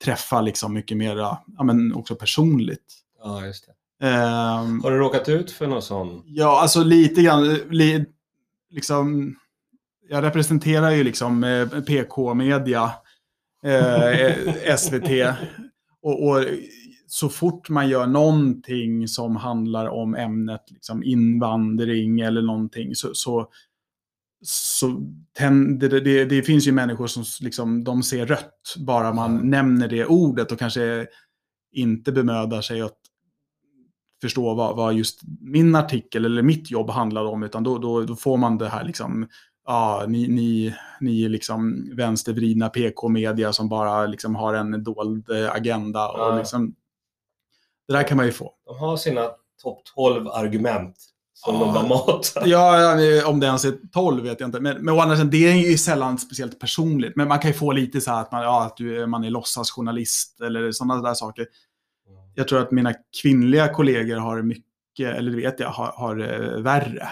träffa 0.03 0.41
liksom 0.41 0.73
mycket 0.73 0.97
mer, 0.97 1.15
ja, 1.17 1.63
men 1.63 1.93
också 1.93 2.15
personligt. 2.15 2.93
Ja, 3.23 3.45
just 3.45 3.65
det. 3.65 3.73
Um, 3.99 4.83
Har 4.83 4.91
du 4.91 4.97
råkat 4.97 5.29
ut 5.29 5.51
för 5.51 5.67
någon 5.67 5.81
sån? 5.81 6.23
Ja, 6.25 6.61
alltså 6.61 6.83
lite 6.83 7.21
grann. 7.21 7.53
Li, 7.53 8.05
liksom, 8.69 9.35
jag 10.09 10.23
representerar 10.23 10.91
ju 10.91 11.03
liksom 11.03 11.43
eh, 11.43 11.67
PK-media, 11.67 12.91
eh, 13.63 14.75
SVT. 14.77 15.37
Och, 16.01 16.27
och, 16.27 16.45
så 17.09 17.29
fort 17.29 17.69
man 17.69 17.89
gör 17.89 18.07
någonting 18.07 19.07
som 19.07 19.35
handlar 19.35 19.87
om 19.87 20.15
ämnet 20.15 20.61
liksom 20.69 21.03
invandring 21.03 22.19
eller 22.19 22.41
någonting 22.41 22.95
så, 22.95 23.13
så 23.13 23.49
så 24.41 24.87
det, 25.79 25.87
det, 25.87 26.25
det, 26.25 26.43
finns 26.43 26.67
ju 26.67 26.71
människor 26.71 27.07
som 27.07 27.23
liksom, 27.41 27.83
de 27.83 28.03
ser 28.03 28.25
rött 28.25 28.75
bara 28.77 29.13
man 29.13 29.35
mm. 29.35 29.49
nämner 29.49 29.87
det 29.87 30.05
ordet 30.05 30.51
och 30.51 30.59
kanske 30.59 31.07
inte 31.71 32.11
bemödar 32.11 32.61
sig 32.61 32.81
att 32.81 32.97
förstå 34.21 34.53
vad, 34.53 34.75
vad 34.75 34.93
just 34.93 35.21
min 35.39 35.75
artikel 35.75 36.25
eller 36.25 36.41
mitt 36.41 36.71
jobb 36.71 36.89
handlar 36.89 37.25
om, 37.25 37.43
utan 37.43 37.63
då, 37.63 37.77
då, 37.77 38.01
då 38.01 38.15
får 38.15 38.37
man 38.37 38.57
det 38.57 38.69
här 38.69 38.83
liksom, 38.83 39.27
ja, 39.65 40.05
ni, 40.07 40.27
ni, 40.27 40.75
ni 40.99 41.25
är 41.25 41.29
liksom 41.29 41.89
vänstervridna 41.95 42.69
PK-media 42.69 43.53
som 43.53 43.69
bara 43.69 44.05
liksom 44.05 44.35
har 44.35 44.53
en 44.53 44.83
dold 44.83 45.29
eh, 45.29 45.51
agenda. 45.51 46.09
Och 46.09 46.19
ja. 46.19 46.37
liksom, 46.37 46.75
det 47.87 47.93
där 47.93 48.07
kan 48.07 48.17
man 48.17 48.25
ju 48.25 48.31
få. 48.31 48.53
De 48.65 48.77
har 48.77 48.97
sina 48.97 49.21
topp 49.61 49.81
12 49.95 50.27
argument 50.27 50.95
som 51.45 51.55
ja. 51.55 51.65
de 51.65 51.73
bara 51.73 51.87
matar. 51.87 52.43
Ja, 52.47 53.29
om 53.29 53.39
det 53.39 53.47
ens 53.47 53.65
är 53.65 53.77
12 53.91 54.23
vet 54.23 54.39
jag 54.39 54.47
inte. 54.47 54.59
Men, 54.59 54.77
men 54.85 54.93
å 54.95 54.99
andra 54.99 55.15
sidan, 55.15 55.29
det 55.29 55.47
är 55.47 55.69
ju 55.69 55.77
sällan 55.77 56.17
speciellt 56.17 56.59
personligt. 56.59 57.15
Men 57.15 57.27
man 57.27 57.39
kan 57.39 57.51
ju 57.51 57.57
få 57.57 57.71
lite 57.71 58.01
så 58.01 58.11
här 58.11 58.21
att 58.21 58.31
man, 58.31 58.43
ja, 58.43 58.65
att 58.65 58.77
du, 58.77 59.07
man 59.07 59.23
är 59.23 59.29
låtsasjournalist 59.29 60.41
eller 60.41 60.71
sådana 60.71 61.01
där 61.01 61.13
saker. 61.13 61.41
Mm. 61.41 62.19
Jag 62.35 62.47
tror 62.47 62.61
att 62.61 62.71
mina 62.71 62.93
kvinnliga 63.21 63.73
kollegor 63.73 64.17
har 64.17 64.41
mycket, 64.41 65.15
eller 65.15 65.31
det 65.31 65.37
vet 65.37 65.59
jag, 65.59 65.69
har, 65.69 65.91
har 65.95 66.19
eh, 66.19 66.61
värre 66.61 67.09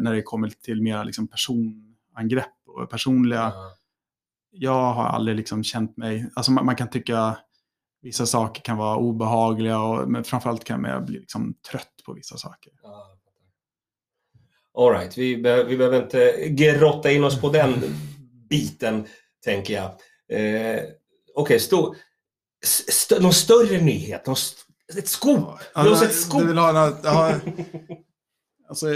när 0.00 0.14
det 0.14 0.22
kommer 0.22 0.48
till 0.48 0.82
mer 0.82 1.04
liksom 1.04 1.28
personangrepp 1.28 2.54
och 2.66 2.90
personliga... 2.90 3.42
Mm. 3.42 3.54
Jag 4.52 4.92
har 4.92 5.04
aldrig 5.04 5.36
liksom 5.36 5.64
känt 5.64 5.96
mig... 5.96 6.30
Alltså 6.34 6.52
man, 6.52 6.66
man 6.66 6.76
kan 6.76 6.90
tycka 6.90 7.36
vissa 8.02 8.26
saker 8.26 8.62
kan 8.62 8.76
vara 8.76 8.96
obehagliga, 8.96 9.80
och, 9.80 10.10
men 10.10 10.24
framförallt 10.24 10.64
kan 10.64 10.82
man 10.82 11.04
bli 11.04 11.18
liksom 11.18 11.54
trött 11.70 11.94
på 12.06 12.12
vissa 12.12 12.36
saker. 12.36 12.72
Mm. 12.84 13.19
Alright, 14.78 15.18
vi, 15.18 15.36
be 15.36 15.64
vi 15.64 15.76
behöver 15.76 16.02
inte 16.02 16.48
grotta 16.48 17.10
in 17.10 17.24
oss 17.24 17.40
på 17.40 17.48
den 17.48 17.84
biten, 18.48 19.04
tänker 19.44 19.74
jag. 19.74 19.84
Eh, 20.38 20.82
Okej, 21.34 21.56
okay, 21.56 21.94
st 22.88 23.20
någon 23.20 23.32
större 23.32 23.80
nyhet? 23.80 24.26
Någon 24.26 24.36
st 24.36 24.60
ett 24.98 25.08
scoop? 25.08 25.58
Ja, 25.74 26.04
ett 26.04 26.14
scoop? 26.14 26.40
Du 26.40 26.46
vill 26.46 26.58
ha 26.58 26.72
något, 26.72 27.00
ja, 27.04 27.34
alltså, 28.68 28.94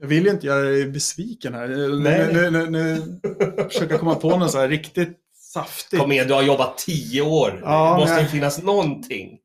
jag 0.00 0.08
vill 0.08 0.24
ju 0.24 0.30
inte 0.30 0.46
göra 0.46 0.62
dig 0.62 0.86
besviken 0.86 1.54
här. 1.54 1.68
Nej. 1.98 2.32
Nu, 2.32 2.50
nu, 2.50 2.70
nu, 2.70 3.02
försöker 3.68 3.90
jag 3.90 4.00
komma 4.00 4.14
på 4.14 4.36
något 4.36 4.50
så 4.50 4.58
här 4.58 4.68
riktigt 4.68 5.18
saftigt. 5.34 6.02
Kom 6.02 6.12
igen, 6.12 6.28
du 6.28 6.34
har 6.34 6.42
jobbat 6.42 6.78
tio 6.78 7.22
år. 7.22 7.60
Ja, 7.64 7.94
det 7.94 8.00
måste 8.00 8.20
ju 8.20 8.26
finnas 8.26 8.62
någonting. 8.62 9.38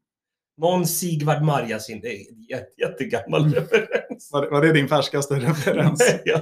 Någon 0.60 0.86
Sigvard 0.88 1.42
Marjasin, 1.44 2.00
det 2.02 2.08
är 2.08 2.32
en 2.32 2.42
jätte, 2.42 2.82
jättegammal 2.82 3.54
referens. 3.54 4.30
Var, 4.32 4.50
var 4.52 4.62
det 4.62 4.74
din 4.74 4.88
färskaste 4.88 5.34
referens? 5.36 6.16
jag, 6.26 6.40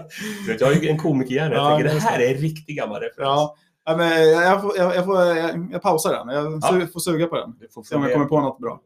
vet, 0.48 0.62
jag 0.62 0.68
har 0.68 0.74
ju 0.74 0.90
en 0.90 0.98
komikerhjärna, 0.98 1.56
jag 1.56 1.64
Ja, 1.66 1.70
tänker 1.70 1.84
det 1.84 1.90
det 1.94 1.98
är 1.98 2.02
här 2.02 2.20
är 2.20 2.36
en 2.36 2.42
riktig 2.42 2.78
gammal 2.78 3.02
referens. 3.02 3.16
ja. 3.28 3.56
ja 3.86 3.98
men 3.98 4.30
jag, 4.30 4.62
får, 4.62 4.78
jag, 4.78 4.96
jag, 4.96 5.06
får, 5.06 5.18
jag, 5.26 5.70
jag 5.72 5.82
pausar 5.82 6.14
den. 6.14 6.28
Jag 6.36 6.54
Ja. 6.54 6.60
su- 6.72 6.88
får 6.88 7.00
suga 7.00 7.28
på 7.28 7.36
den. 7.36 7.58
Du 7.60 7.68
får 7.70 7.84
Se 7.84 7.96
om 7.96 8.04
jag 8.04 8.14
kommer 8.14 8.26
på 8.26 8.42
något 8.42 8.60
bra. 8.60 8.82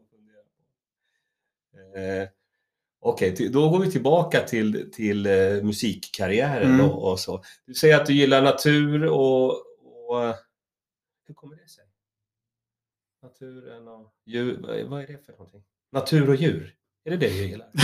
Eh, 1.96 2.28
Okej, 3.04 3.36
till- 3.36 3.52
då 3.52 3.70
går 3.70 3.80
vi 3.80 3.91
tillbaka 3.91 4.39
till, 4.39 4.91
till 4.94 5.26
eh, 5.26 5.34
musikkarriären 5.63 6.74
Mm. 6.74 6.86
och, 6.89 7.12
och 7.12 7.20
så. 7.20 7.44
Du 7.65 7.74
säger 7.74 7.96
att 7.96 8.06
du 8.06 8.13
gillar 8.13 8.41
natur 8.41 9.06
och, 9.06 9.50
och... 9.50 10.36
Hur 11.28 11.34
kommer 11.34 11.56
det 11.56 11.67
sig? 11.70 11.84
Naturen 13.23 13.88
och 13.88 14.13
djur. 14.25 14.60
Vad 14.89 15.01
är, 15.01 15.07
det 15.07 15.25
för 15.25 15.31
någonting? 15.31 15.63
Natur 15.91 16.29
och 16.29 16.36
djur? 16.36 16.75
Är 17.05 17.12
det 17.12 17.17
det 17.17 17.27
du 17.27 17.47
gillar? 17.47 17.67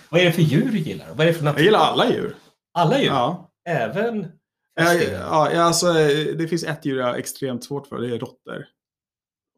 vad 0.10 0.20
är 0.20 0.24
det 0.24 0.32
för 0.32 0.42
djur 0.42 0.70
du 0.70 0.78
gillar? 0.78 1.08
Vad 1.08 1.20
är 1.20 1.26
det 1.26 1.34
för 1.34 1.44
natur? 1.44 1.58
Jag 1.58 1.64
gillar 1.64 1.78
alla 1.78 2.10
djur. 2.10 2.36
Alla 2.74 2.98
djur? 2.98 3.06
Ja. 3.06 3.50
Även 3.68 4.32
Ja, 4.76 4.84
fästingar? 4.84 5.20
ja, 5.20 5.52
ja, 5.52 5.62
alltså, 5.62 5.86
eh, 5.88 6.36
det 6.36 6.48
finns 6.48 6.64
ett 6.64 6.84
djur 6.86 6.98
jag 6.98 7.06
har 7.06 7.14
extremt 7.14 7.64
svårt 7.64 7.86
för. 7.86 7.98
Det 8.00 8.14
är 8.14 8.18
råttor. 8.18 8.66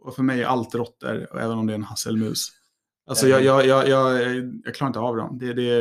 Och 0.03 0.15
för 0.15 0.23
mig 0.23 0.43
är 0.43 0.47
allt 0.47 0.75
råttor, 0.75 1.27
och 1.33 1.41
även 1.41 1.59
om 1.59 1.67
det 1.67 1.73
är 1.73 1.75
en 1.75 1.83
hasselmus. 1.83 2.49
Alltså 3.09 3.29
jag, 3.29 3.45
jag, 3.45 3.67
jag, 3.67 3.89
jag, 3.89 4.27
jag 4.65 4.75
klarar 4.75 4.89
inte 4.89 4.99
av 4.99 5.17
dem. 5.17 5.39
Det, 5.39 5.53
det, 5.53 5.81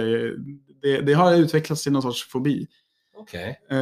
det, 0.82 1.01
det 1.01 1.13
har 1.13 1.36
utvecklats 1.36 1.84
till 1.84 1.91
någon 1.91 2.01
sorts 2.01 2.30
fobi. 2.30 2.67
Okej. 3.17 3.60
Eh, 3.71 3.78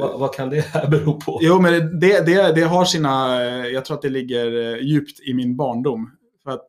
Vad, 0.00 0.18
vad 0.20 0.34
kan 0.34 0.50
det 0.50 0.60
här 0.60 0.88
bero 0.90 1.20
på? 1.20 1.38
Jo, 1.42 1.60
men 1.60 2.00
det, 2.00 2.26
det, 2.26 2.52
det 2.52 2.62
har 2.62 2.84
sina... 2.84 3.42
eh, 3.44 3.66
Jag 3.66 3.84
tror 3.84 3.96
att 3.96 4.02
det 4.02 4.08
ligger 4.08 4.74
eh, 4.74 4.78
djupt 4.82 5.20
i 5.20 5.34
min 5.34 5.56
barndom. 5.56 6.10
För 6.44 6.50
att 6.50 6.62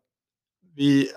vi 0.75 1.07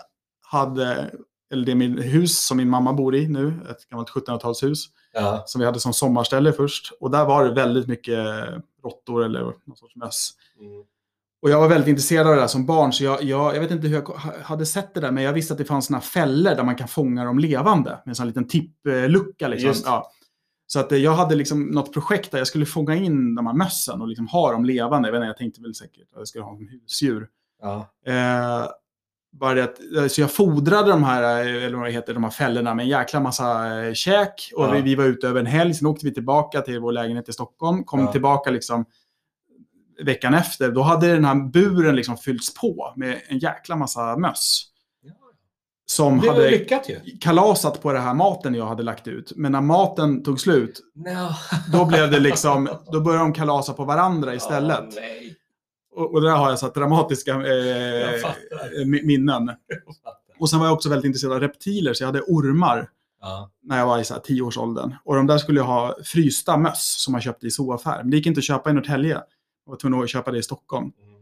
hade, 0.43 1.11
eller 1.53 1.67
det 1.67 1.73
är 1.73 1.77
min 1.77 1.99
hus 1.99 2.39
som 2.39 2.57
min 2.57 2.71
mamma 2.71 2.93
bor 2.93 3.15
i 3.15 3.29
nu, 3.29 3.55
ett 3.71 3.89
gammalt 3.91 4.09
1700-talshus, 4.11 4.85
Ja. 5.13 5.43
som 5.47 5.59
vi 5.61 5.65
hade 5.67 5.81
som 5.81 5.93
sommarställe 5.93 6.53
först. 6.53 6.93
Och 7.01 7.11
där 7.11 7.25
var 7.25 7.45
det 7.45 7.55
väldigt 7.55 7.87
mycket 7.87 8.19
råttor 8.85 9.25
eller 9.25 9.41
någon 9.43 9.77
sorts 9.77 9.97
möss. 9.97 10.31
Mm. 10.61 10.83
Och 11.43 11.51
jag 11.51 11.61
var 11.61 11.69
väldigt 11.69 11.89
intresserad 11.89 12.27
av 12.27 12.35
det 12.35 12.41
där 12.41 12.47
som 12.47 12.67
barn, 12.67 12.93
så 12.93 13.05
jag, 13.05 13.23
jag, 13.23 13.57
jag 13.57 13.61
vet 13.61 13.71
inte 13.71 13.87
hur 13.89 13.95
jag 13.95 14.03
ha- 14.09 14.33
hade 14.43 14.67
sett 14.67 14.95
det 14.95 15.01
där, 15.01 15.11
men 15.11 15.25
jag 15.25 15.33
visste 15.33 15.53
att 15.55 15.59
det 15.59 15.65
fanns 15.65 15.87
såna 15.87 15.99
här 15.99 16.05
fällor 16.05 16.55
där 16.55 16.65
man 16.65 16.77
kan 16.77 16.89
fånga 16.89 17.25
dem 17.25 17.39
levande. 17.39 17.91
Med 17.91 18.09
en 18.13 18.15
sån 18.15 18.27
liten 18.27 18.49
tipplucka. 18.49 19.49
Liksom. 19.49 19.73
Ja. 19.85 20.11
Så 20.67 20.81
att 20.81 20.93
eh, 20.93 20.99
jag 20.99 21.13
hade 21.15 21.35
liksom 21.35 21.63
något 21.63 21.93
projekt 21.93 22.31
där 22.31 22.39
jag 22.39 22.47
skulle 22.47 22.67
fånga 22.67 22.95
in 22.95 23.35
de 23.35 23.47
här 23.47 23.55
mössen 23.55 24.01
och 24.01 24.09
liksom 24.09 24.27
ha 24.29 24.53
dem 24.53 24.65
levande. 24.65 25.09
Jag, 25.09 25.13
vet 25.13 25.19
inte, 25.19 25.27
jag 25.27 25.37
tänkte 25.37 25.61
väl 25.63 25.75
säkert 25.75 26.03
att 26.13 26.19
jag 26.19 26.29
skulle 26.29 26.45
ha 26.45 26.51
dem 26.51 26.59
som 26.59 26.69
husdjur. 26.69 27.29
Ja. 27.63 27.77
Eh, 28.07 28.67
bara 29.33 29.55
det 29.55 29.65
att, 29.65 29.79
eh, 29.97 30.07
så 30.07 30.21
jag 30.21 30.33
fodrade 30.33 30.91
de 30.91 31.05
här, 31.05 31.23
eh, 31.47 31.65
eller 31.65 31.79
vad 31.79 31.91
heter, 31.91 32.15
de 32.15 32.25
här 32.25 32.31
fällorna 32.31 32.75
med 32.75 32.83
en 32.83 32.89
jäkla 32.89 33.21
massa 33.21 33.65
käk. 33.95 34.53
Och 34.57 34.65
Ja. 34.65 34.71
vi, 34.71 34.81
vi 34.83 34.95
var 34.95 35.05
ute 35.05 35.29
över 35.29 35.41
en 35.41 35.47
helg, 35.47 35.75
sen 35.75 35.87
åkte 35.87 36.07
vi 36.07 36.15
tillbaka 36.15 36.61
till 36.61 36.81
vår 36.81 36.93
lägenhet 36.93 37.29
i 37.29 37.33
Stockholm. 37.33 37.85
Kom 37.85 38.01
Ja. 38.01 38.13
tillbaka 38.13 38.51
liksom 38.51 38.85
veckan 40.03 40.35
efter. 40.35 40.71
Då 40.71 40.83
hade 40.83 41.13
den 41.13 41.25
här 41.25 41.35
buren 41.35 41.97
liksom 41.97 42.17
fyllts 42.17 42.55
på 42.55 42.93
med 42.97 43.21
en 43.29 43.39
jäkla 43.39 43.77
massa 43.77 44.17
möss. 44.17 44.65
Som 45.89 46.21
Det 46.21 46.29
hade 46.29 46.51
lyckat 46.51 46.89
ju. 46.89 47.01
kalasat 47.21 47.83
på 47.83 47.93
det 47.93 47.99
här 48.01 48.15
maten 48.15 48.55
jag 48.55 48.67
hade 48.67 48.83
lagt 48.83 49.09
ut. 49.09 49.33
Men 49.37 49.53
när 49.53 49.61
maten 49.61 50.23
tog 50.23 50.41
slut, 50.41 50.81
No. 50.95 51.29
då 51.73 51.85
blev 51.85 52.11
det 52.11 52.21
liksom, 52.21 52.69
då 52.93 53.01
började 53.01 53.25
de 53.25 53.33
kalasa 53.33 53.73
på 53.73 53.85
varandra 53.85 54.35
istället. 54.35 54.85
Nej. 54.95 55.37
och, 55.95 56.15
och 56.15 56.23
där 56.23 56.31
har 56.31 56.51
jag 56.51 56.59
så 56.59 56.69
dramatiska 56.69 57.33
eh, 57.35 58.15
eh, 58.15 58.87
minnen. 59.05 59.51
Och 60.39 60.51
sen 60.51 60.59
var 60.59 60.67
jag 60.67 60.75
också 60.75 60.89
väldigt 60.89 61.05
intresserad 61.07 61.33
av 61.33 61.41
reptiler, 61.41 61.93
så 61.95 62.03
jag 62.03 62.09
hade 62.09 62.21
ormar 62.21 62.91
Ja. 63.21 63.51
när 63.63 63.79
jag 63.79 63.87
var 63.87 63.99
i 63.99 64.05
så 64.05 64.15
här 64.15 64.21
tioårsåldern. 64.21 64.95
Och 65.05 65.15
de 65.17 65.27
där 65.27 65.39
skulle 65.39 65.61
jag 65.61 65.65
ha 65.67 65.97
frysta 66.05 66.57
möss 66.57 67.03
som 67.05 67.13
man 67.13 67.21
köpte 67.21 67.47
i 67.47 67.51
zooaffär. 67.51 67.99
Men 68.03 68.11
det 68.11 68.17
gick 68.17 68.27
inte 68.27 68.39
att 68.39 68.45
köpa 68.45 68.71
i 68.71 68.73
Norrtälje. 68.73 69.15
Jag 69.65 69.71
var 69.73 69.77
tvungen 69.77 70.03
att 70.03 70.09
köpa 70.11 70.31
det 70.31 70.39
i 70.39 70.43
Stockholm. 70.43 70.85
Mm. 70.85 71.21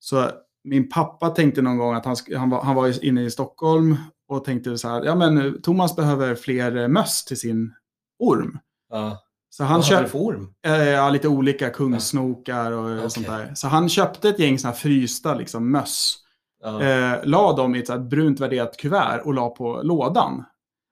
Så 0.00 0.30
min 0.64 0.88
pappa 0.88 1.30
tänkte 1.30 1.62
någon 1.62 1.76
gång 1.76 1.94
att 1.94 2.04
han, 2.04 2.16
han, 2.36 2.50
var, 2.50 2.62
han 2.62 2.76
var 2.76 3.04
inne 3.04 3.22
i 3.22 3.30
Stockholm 3.30 3.96
och 4.28 4.44
tänkte 4.44 4.78
så 4.78 4.88
här, 4.88 5.04
ja 5.04 5.14
men 5.14 5.62
Thomas 5.62 5.96
behöver 5.96 6.34
fler 6.34 6.76
eh, 6.76 6.88
möss 6.88 7.24
till 7.24 7.40
sin 7.40 7.74
orm. 8.18 8.58
Ja. 8.90 9.22
Så 9.50 9.64
han 9.64 9.80
Vad 9.80 9.88
hade 9.88 10.02
du 10.02 10.08
för 10.08 10.18
orm? 10.18 10.54
ja, 10.62 11.10
lite 11.10 11.28
olika 11.28 11.70
kungsnokar 11.70 12.72
och 12.72 12.96
Okej. 12.96 13.10
sånt 13.10 13.26
där. 13.26 13.52
Så 13.54 13.68
han 13.68 13.88
köpte 13.88 14.28
ett 14.28 14.38
gäng 14.38 14.58
såna 14.58 14.72
här 14.72 14.78
frysta 14.78 15.34
liksom, 15.34 15.70
möss. 15.70 16.16
Ja. 16.62 16.82
Eh, 16.82 17.18
la 17.24 17.52
dem 17.52 17.74
i 17.74 17.78
ett 17.78 17.88
här 17.88 17.98
brunt 17.98 18.40
värderat 18.40 18.76
kuvert 18.76 19.20
och 19.24 19.34
la 19.34 19.48
på 19.48 19.80
lådan. 19.82 20.44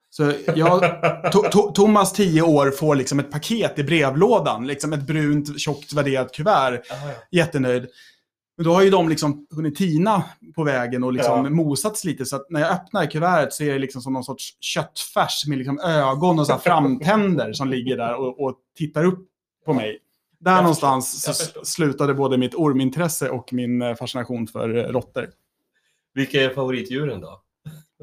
Så 0.09 0.33
jag, 0.55 0.81
to, 1.31 1.41
to, 1.51 1.71
Thomas, 1.71 2.13
10 2.13 2.41
år, 2.41 2.71
får 2.71 2.95
liksom 2.95 3.19
ett 3.19 3.31
paket 3.31 3.79
i 3.79 3.83
brevlådan. 3.83 4.67
Liksom 4.67 4.93
ett 4.93 5.07
brunt, 5.07 5.59
tjockt 5.59 5.93
värderat 5.93 6.33
kuvert. 6.33 6.81
Ja, 6.89 6.95
ja. 7.07 7.13
Jättenöjd. 7.31 7.87
Men 8.59 8.65
då 8.65 8.73
har 8.73 8.81
ju 8.83 8.89
de 8.89 9.09
liksom 9.09 9.47
hunnit 9.55 9.75
tina 9.75 10.23
på 10.55 10.63
vägen 10.63 11.03
och 11.03 11.13
liksom 11.13 11.43
Ja. 11.45 11.49
mosats 11.49 12.05
lite. 12.05 12.25
Så 12.25 12.35
att 12.35 12.49
när 12.49 12.59
jag 12.59 12.71
öppnar 12.71 13.05
kuvertet 13.05 13.53
så 13.53 13.63
är 13.63 13.73
det 13.73 13.79
liksom 13.79 14.01
som 14.01 14.13
någon 14.13 14.23
sorts 14.23 14.57
köttfärs 14.59 15.47
med 15.47 15.57
liksom 15.57 15.79
ögon 15.79 16.39
och 16.39 16.45
så 16.47 16.51
här 16.51 16.59
framtänder 16.59 17.53
som 17.53 17.67
ligger 17.67 17.97
där 17.97 18.15
och, 18.15 18.39
och 18.43 18.55
tittar 18.77 19.03
upp 19.03 19.27
på 19.65 19.73
mig. 19.73 19.99
Där 20.39 20.51
Jag 20.51 20.61
någonstans 20.63 21.25
förstår, 21.25 21.63
slutade 21.63 22.13
både 22.13 22.37
mitt 22.37 22.55
ormintresse 22.55 23.29
och 23.29 23.53
min 23.53 23.95
fascination 23.95 24.47
för 24.47 24.69
råttor. 24.69 25.29
Vilka 26.13 26.43
är 26.43 26.49
favoritdjuren 26.49 27.21
då? 27.21 27.41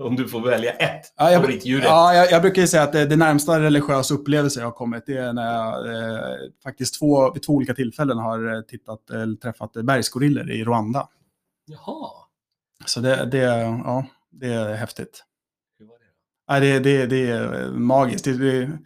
Om 0.01 0.17
du 0.17 0.29
får 0.29 0.41
välja 0.41 0.71
ett 0.73 1.13
Ja, 1.17 1.31
jag- 1.31 1.41
favoritdjur. 1.43 1.81
Ja, 1.83 2.15
jag, 2.15 2.31
jag 2.31 2.43
brukar 2.43 2.63
ju 2.63 2.69
säga 2.69 2.83
att 2.83 2.93
det, 2.93 3.07
det 3.07 3.17
närmsta 3.17 3.61
religiösa 3.61 4.15
upplevelse 4.15 4.61
jag 4.61 4.67
har 4.67 4.73
kommit, 4.73 5.07
det 5.07 5.17
är 5.17 5.33
när 5.33 5.55
jag 5.55 5.87
eh, 5.97 6.37
faktiskt 6.63 6.99
två, 6.99 7.33
vid 7.33 7.43
två 7.43 7.53
olika 7.53 7.75
tillfällen 7.75 8.19
har 8.19 8.55
eh, 8.55 8.61
tittat, 8.61 9.11
eller 9.11 9.37
träffat 9.37 9.77
eh, 9.77 9.83
bergsgorillor 9.83 10.51
i 10.51 10.65
Rwanda. 10.65 11.09
Jaha. 11.67 12.11
Så 12.87 13.01
det, 13.01 13.25
det, 13.27 13.39
ja, 13.39 14.07
det 14.31 14.47
är 14.53 14.75
häftigt. 14.75 15.25
Hur 15.79 15.87
var 15.87 15.95
det? 15.99 16.05
Ja, 16.47 16.61
det, 16.61 16.79
det, 16.79 17.07
det 17.07 17.31
är 17.31 17.63
eh, 17.65 17.71
magiskt. 17.73 18.25
Det, 18.25 18.33
det, 18.39 18.79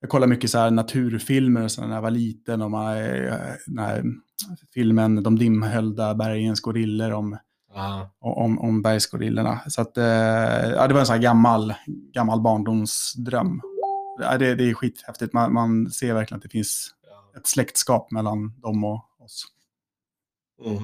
jag 0.00 0.10
kollar 0.10 0.26
mycket 0.26 0.50
så 0.50 0.58
här 0.58 0.70
naturfilmer 0.70 1.64
och 1.64 1.70
så 1.72 1.86
när 1.86 1.94
jag 1.94 2.02
var 2.02 2.10
liten. 2.10 2.62
Och 2.62 2.70
man, 2.70 2.96
eh, 2.98 3.34
den 3.66 3.78
här 3.78 4.02
filmen 4.74 5.22
De 5.22 5.38
dimhöljda 5.38 6.14
bergens 6.14 6.60
gorillor 6.60 7.12
om, 7.12 7.38
Ja. 7.74 8.10
om, 8.18 8.58
om 8.58 8.82
bergsgorillorna. 8.82 9.60
Så 9.68 9.80
att, 9.82 9.96
eh, 9.96 10.04
ja, 10.70 10.88
det 10.88 10.94
var 10.94 11.00
en 11.00 11.06
sån 11.06 11.14
här 11.14 11.22
gammal, 11.22 11.74
gammal 12.12 12.40
barndomsdröm. 12.40 13.60
Ja, 14.20 14.38
det, 14.38 14.54
det 14.54 14.70
är 14.70 14.74
skithäftigt. 14.74 15.32
Man, 15.32 15.52
man 15.52 15.90
ser 15.90 16.14
verkligen 16.14 16.36
att 16.36 16.42
det 16.42 16.48
finns 16.48 16.94
Ja. 17.06 17.38
ett 17.40 17.46
släktskap 17.46 18.10
mellan 18.10 18.60
dem 18.60 18.84
och 18.84 19.04
oss. 19.18 19.44
Mm. 20.64 20.82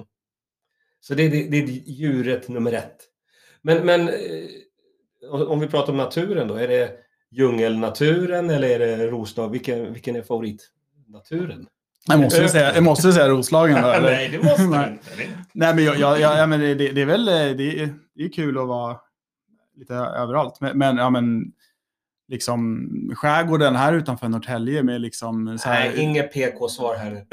Så 1.01 1.14
det, 1.14 1.29
det, 1.29 1.48
det 1.48 1.57
är 1.57 1.66
djuret 1.90 2.48
nummer 2.48 2.72
ett. 2.72 2.96
Men, 3.62 3.87
men 3.87 4.09
eh, 4.09 5.31
om 5.48 5.61
vi 5.61 5.66
pratar 5.66 5.92
om 5.92 5.96
naturen 5.96 6.48
då, 6.48 6.55
är 6.55 6.68
det 6.68 6.92
djungelnaturen 7.31 8.51
eller 8.51 8.81
är 8.81 8.96
det 8.96 9.07
Roslag? 9.07 9.48
Vilken, 9.51 9.92
vilken 9.92 10.16
är 10.16 10.22
favoritnaturen? 10.22 11.66
Jag 12.06 12.20
måste 12.20 12.48
säga, 12.48 12.74
jag 12.74 12.84
måste 12.84 13.12
säga 13.12 13.28
Roslagen 13.28 13.82
då. 13.82 13.88
eller? 13.92 14.11
Nej, 14.11 14.28
det 14.28 14.38
måste 14.38 14.62
du 14.62 14.68
Nej. 14.68 14.90
inte. 14.92 15.34
Nej, 15.52 15.74
men, 15.74 15.84
jag, 15.84 15.98
jag, 15.98 16.20
jag, 16.20 16.38
ja, 16.38 16.46
men 16.46 16.61
det, 16.61 16.74
det, 16.74 16.92
det 16.92 17.00
är 17.00 17.06
väl 17.06 17.24
det 17.24 17.32
är, 17.82 17.94
det 18.14 18.24
är 18.24 18.32
kul 18.32 18.58
att 18.58 18.68
vara 18.68 18.96
lite 19.76 19.94
överallt. 19.94 20.61
Men, 20.61 20.78
men, 20.78 20.96
ja, 20.96 21.11
men 21.11 21.52
liksom 22.28 22.88
skärgården 23.16 23.76
här 23.76 23.92
utanför 23.92 24.28
Norrtälje 24.28 24.82
med 24.82 25.00
liksom 25.00 25.58
så 25.58 25.68
här, 25.68 25.88
Nej, 25.88 26.00
inget 26.00 26.32
PK-svar 26.32 26.96
här. 26.96 27.24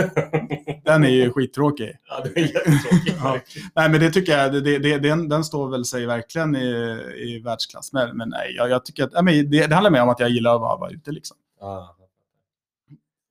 den 0.85 1.03
är 1.03 1.09
ju 1.09 1.31
skittråkig. 1.31 1.97
Ja, 2.09 2.23
det 2.23 2.39
är 2.39 2.43
jättetråkigt. 2.43 3.17
Ja. 3.23 3.39
Nej, 3.75 3.89
men 3.89 3.99
det 3.99 4.11
tycker 4.11 4.37
jag, 4.37 4.53
det, 4.53 4.61
det, 4.61 4.77
det, 4.77 4.97
den, 4.97 5.29
den 5.29 5.43
står 5.43 5.69
väl 5.69 5.85
sig 5.85 6.05
verkligen 6.05 6.55
i, 6.55 6.99
i 7.17 7.39
världsklass. 7.39 7.93
Men, 7.93 8.17
men 8.17 8.29
nej, 8.29 8.53
jag, 8.57 8.69
jag 8.69 8.85
tycker 8.85 9.03
att, 9.03 9.25
men 9.25 9.49
det, 9.51 9.67
det 9.67 9.73
handlar 9.75 9.91
mer 9.91 10.01
om 10.01 10.09
att 10.09 10.19
jag 10.19 10.29
gillar 10.29 10.55
att 10.55 10.61
vara, 10.61 10.77
vara 10.77 10.91
ute 10.91 11.11
liksom. 11.11 11.37
Ja. 11.59 11.95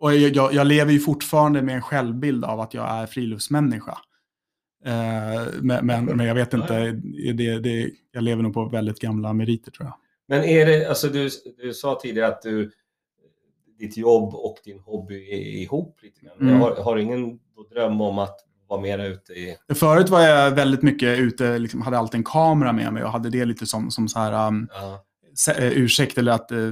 Och 0.04 0.14
jag, 0.14 0.36
jag, 0.36 0.54
jag 0.54 0.66
lever 0.66 0.92
ju 0.92 1.00
fortfarande 1.00 1.62
med 1.62 1.74
en 1.74 1.82
självbild 1.82 2.44
av 2.44 2.60
att 2.60 2.74
jag 2.74 2.90
är 2.90 3.06
friluftsmänniska. 3.06 3.98
Eh, 4.84 5.42
men, 5.60 5.86
men, 5.86 6.04
men 6.04 6.26
jag 6.26 6.34
vet 6.34 6.54
inte, 6.54 7.00
det, 7.34 7.58
det, 7.58 7.90
jag 8.12 8.22
lever 8.22 8.42
nog 8.42 8.54
på 8.54 8.64
väldigt 8.68 8.98
gamla 8.98 9.32
meriter 9.32 9.70
tror 9.70 9.86
jag. 9.86 9.96
Men 10.28 10.44
är 10.44 10.66
det, 10.66 10.88
alltså 10.88 11.08
du, 11.08 11.30
du 11.62 11.74
sa 11.74 11.98
tidigare 12.02 12.28
att 12.28 12.42
du, 12.42 12.70
ditt 13.78 13.96
jobb 13.96 14.34
och 14.34 14.56
din 14.64 14.78
hobby 14.78 15.14
är 15.14 15.62
ihop 15.62 15.98
lite 16.02 16.20
grann. 16.20 16.48
Mm. 16.48 16.60
Har, 16.60 16.76
har 16.76 16.96
du 16.96 17.02
ingen 17.02 17.38
dröm 17.72 18.00
om 18.00 18.18
att 18.18 18.36
vara 18.68 18.80
mera 18.80 19.06
ute 19.06 19.32
i... 19.32 19.56
Förut 19.74 20.08
var 20.08 20.20
jag 20.20 20.50
väldigt 20.50 20.82
mycket 20.82 21.18
ute, 21.18 21.58
liksom, 21.58 21.82
hade 21.82 21.98
alltid 21.98 22.18
en 22.18 22.24
kamera 22.24 22.72
med 22.72 22.92
mig 22.92 23.04
och 23.04 23.10
hade 23.10 23.30
det 23.30 23.44
lite 23.44 23.66
som, 23.66 23.90
som 23.90 24.08
så 24.08 24.18
här, 24.18 24.48
um, 24.48 24.68
eh, 25.58 25.72
ursäkt 25.72 26.18
eller 26.18 26.32
att 26.32 26.50
eh, 26.50 26.70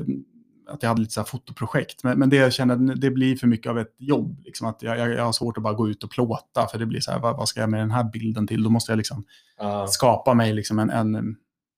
att 0.68 0.82
jag 0.82 0.88
hade 0.90 1.00
lite 1.00 1.12
så 1.12 1.24
fotoprojekt. 1.24 2.04
Men, 2.04 2.18
men 2.18 2.30
det 2.30 2.36
jag 2.36 2.52
kände, 2.52 2.94
det 2.94 3.10
blir 3.10 3.36
för 3.36 3.46
mycket 3.46 3.70
av 3.70 3.78
ett 3.78 3.94
jobb. 3.98 4.42
Liksom, 4.44 4.66
att 4.66 4.82
jag, 4.82 4.98
jag, 4.98 5.10
jag 5.10 5.24
har 5.24 5.32
svårt 5.32 5.56
att 5.56 5.62
bara 5.62 5.74
gå 5.74 5.88
ut 5.88 6.04
och 6.04 6.10
plåta, 6.10 6.66
för 6.66 6.78
det 6.78 6.86
blir 6.86 7.00
så 7.00 7.10
här, 7.10 7.18
vad, 7.18 7.36
vad 7.36 7.48
ska 7.48 7.60
jag 7.60 7.70
med 7.70 7.80
den 7.80 7.90
här 7.90 8.04
bilden 8.04 8.46
till? 8.46 8.62
Då 8.62 8.70
måste 8.70 8.92
jag 8.92 8.96
liksom 8.96 9.24
Ja. 9.58 9.86
skapa 9.86 10.34
mig 10.34 10.52
liksom 10.52 10.78
en, 10.78 10.90
en, 10.90 11.36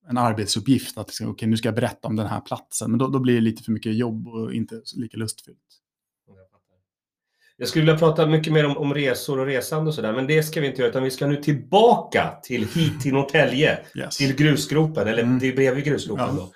en 0.08 0.18
arbetsuppgift. 0.18 0.98
Att 0.98 1.06
liksom, 1.08 1.28
okay, 1.28 1.48
nu 1.48 1.56
ska 1.56 1.68
jag 1.68 1.74
berätta 1.74 2.08
om 2.08 2.16
den 2.16 2.26
här 2.26 2.40
platsen. 2.40 2.90
Men 2.90 2.98
då, 2.98 3.08
då 3.08 3.18
blir 3.18 3.34
det 3.34 3.40
lite 3.40 3.62
för 3.62 3.72
mycket 3.72 3.94
jobb 3.94 4.28
och 4.28 4.54
inte 4.54 4.80
lika 4.96 5.16
lustfyllt. 5.16 5.58
Jag 7.56 7.68
skulle 7.68 7.84
vilja 7.84 7.98
prata 7.98 8.26
mycket 8.26 8.52
mer 8.52 8.66
om, 8.66 8.76
om 8.76 8.94
resor 8.94 9.40
och 9.40 9.46
resande 9.46 9.88
och 9.88 9.94
sådär, 9.94 10.12
men 10.12 10.26
det 10.26 10.42
ska 10.42 10.60
vi 10.60 10.66
inte 10.66 10.80
göra, 10.80 10.90
utan 10.90 11.02
vi 11.02 11.10
ska 11.10 11.26
nu 11.26 11.36
tillbaka 11.36 12.34
till 12.42 12.66
hit 12.74 13.00
till 13.00 13.12
Norrtälje, 13.14 13.78
Yes. 13.96 14.16
till 14.16 14.36
grusgropen, 14.36 15.08
eller 15.08 15.22
Mm. 15.22 15.38
det 15.38 15.48
är 15.48 15.56
bredvid 15.56 15.84
grusgropen 15.84 16.24
Ja. 16.26 16.32
då. 16.32 16.52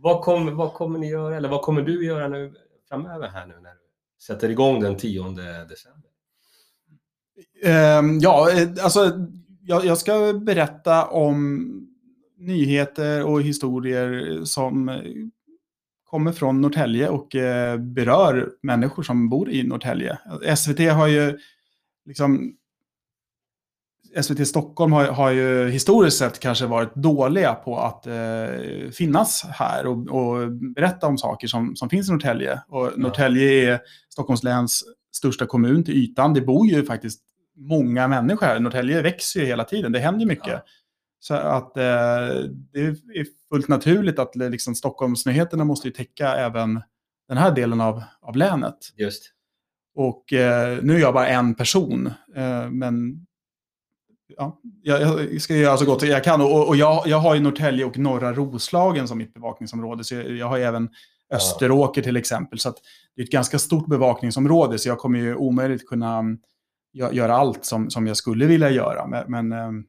Vad, 0.00 0.22
kom, 0.22 0.56
vad 0.56 0.72
kommer 0.72 0.98
ni 0.98 1.08
göra, 1.08 1.36
eller 1.36 1.48
vad 1.48 1.62
kommer 1.62 1.82
du 1.82 2.06
göra 2.06 2.28
nu 2.28 2.54
framöver 2.88 3.28
här 3.28 3.46
nu 3.46 3.54
när 3.54 3.70
du 3.70 3.80
sätter 4.22 4.48
igång 4.48 4.80
den 4.80 4.96
10 4.96 5.22
december? 5.68 6.10
Ehm, 7.62 8.18
ja, 8.18 8.50
eh, 8.50 8.84
alltså 8.84 9.12
jag, 9.62 9.84
jag 9.84 9.98
ska 9.98 10.32
berätta 10.32 11.06
om 11.06 11.64
nyheter 12.36 13.24
och 13.24 13.42
historier 13.42 14.40
som 14.44 14.88
eh, 14.88 15.02
kommer 16.04 16.32
från 16.32 16.60
Norrtälje 16.60 17.08
och 17.08 17.34
eh, 17.34 17.78
berör 17.78 18.50
människor 18.62 19.02
som 19.02 19.28
bor 19.28 19.50
i 19.50 19.62
Norrtälje. 19.62 20.18
Alltså, 20.24 20.56
SVT 20.56 20.92
har 20.92 21.06
ju 21.06 21.38
liksom 22.04 22.56
SVT 24.22 24.48
Stockholm 24.48 24.92
har, 24.92 25.04
har 25.04 25.30
ju 25.30 25.68
historiskt 25.68 26.18
sett 26.18 26.40
kanske 26.40 26.66
varit 26.66 26.94
dåliga 26.94 27.54
på 27.54 27.78
att 27.78 28.06
eh, 28.06 28.90
finnas 28.92 29.44
här 29.48 29.86
och, 29.86 30.08
och 30.08 30.52
berätta 30.52 31.06
om 31.06 31.18
saker 31.18 31.48
som, 31.48 31.76
som 31.76 31.88
finns 31.88 32.08
i 32.08 32.12
Norrtälje. 32.12 32.60
Och 32.68 32.92
Norrtälje 32.96 33.72
är 33.72 33.80
Stockholms 34.08 34.42
läns 34.42 34.84
största 35.12 35.46
kommun 35.46 35.84
till 35.84 35.94
ytan. 35.94 36.34
Det 36.34 36.40
bor 36.40 36.66
ju 36.66 36.84
faktiskt 36.84 37.20
många 37.56 38.08
människor 38.08 38.46
här. 38.46 38.60
Norrtälje 38.60 39.02
växer 39.02 39.40
ju 39.40 39.46
hela 39.46 39.64
tiden. 39.64 39.92
Det 39.92 39.98
händer 39.98 40.26
mycket. 40.26 40.48
Ja. 40.48 40.62
Så 41.20 41.34
att 41.34 41.76
eh, 41.76 41.82
det 42.72 42.80
är 42.80 43.26
fullt 43.48 43.68
naturligt 43.68 44.18
att 44.18 44.36
liksom, 44.36 44.74
Stockholmsnyheterna 44.74 45.64
måste 45.64 45.88
ju 45.88 45.94
täcka 45.94 46.36
även 46.36 46.82
den 47.28 47.38
här 47.38 47.54
delen 47.54 47.80
av, 47.80 48.02
av 48.22 48.36
länet. 48.36 48.76
Just. 48.96 49.32
Och 49.94 50.32
eh, 50.32 50.78
nu 50.82 50.94
är 50.94 51.00
jag 51.00 51.14
bara 51.14 51.28
en 51.28 51.54
person. 51.54 52.06
Eh, 52.36 52.70
men 52.70 53.26
ja, 54.36 54.60
jag, 54.82 55.32
jag 55.32 55.42
ska 55.42 55.56
göra 55.56 55.76
så 55.76 55.84
gott 55.84 56.02
jag 56.02 56.24
kan. 56.24 56.40
Och, 56.40 56.68
och 56.68 56.76
jag, 56.76 57.02
jag 57.06 57.18
har 57.18 57.34
ju 57.34 57.40
Norrtälje 57.40 57.84
och 57.84 57.98
norra 57.98 58.32
Roslagen 58.32 59.08
som 59.08 59.18
mitt 59.18 59.34
bevakningsområde. 59.34 60.04
Så 60.04 60.14
jag, 60.14 60.30
jag 60.30 60.48
har 60.48 60.58
även 60.58 60.88
Österåker 61.30 62.02
till 62.02 62.16
exempel. 62.16 62.58
Så 62.58 62.74
det 63.16 63.22
är 63.22 63.24
ett 63.24 63.30
ganska 63.30 63.58
stort 63.58 63.86
bevakningsområde. 63.86 64.78
Så 64.78 64.88
jag 64.88 64.98
kommer 64.98 65.18
ju 65.18 65.34
omöjligt 65.34 65.88
kunna 65.88 66.18
mm, 66.18 66.38
gö- 66.94 67.12
göra 67.12 67.36
allt 67.36 67.64
som, 67.64 67.90
som 67.90 68.06
jag 68.06 68.16
skulle 68.16 68.46
vilja 68.46 68.70
göra. 68.70 69.06
Men, 69.06 69.24
men 69.28 69.52
eh, 69.52 69.84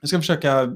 jag 0.00 0.08
ska 0.08 0.18
försöka 0.18 0.72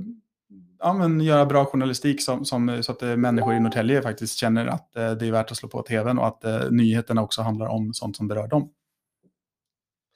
ja, 0.78 0.92
men 0.92 1.20
göra 1.20 1.46
bra 1.46 1.64
journalistik 1.64 2.22
som, 2.22 2.44
som, 2.44 2.82
så 2.82 2.92
att 2.92 3.02
eh, 3.02 3.16
människor 3.16 3.54
i 3.54 3.60
Norrtälje 3.60 4.02
faktiskt 4.02 4.38
känner 4.38 4.66
att 4.66 4.96
eh, 4.96 5.10
det 5.10 5.26
är 5.26 5.32
värt 5.32 5.50
att 5.50 5.56
slå 5.56 5.68
på 5.68 5.82
tvn 5.82 6.18
och 6.18 6.26
att 6.26 6.70
nyheterna 6.70 7.22
också 7.22 7.42
handlar 7.42 7.66
om 7.66 7.94
sånt 7.94 8.16
som 8.16 8.28
berör 8.28 8.48
dem. 8.48 8.70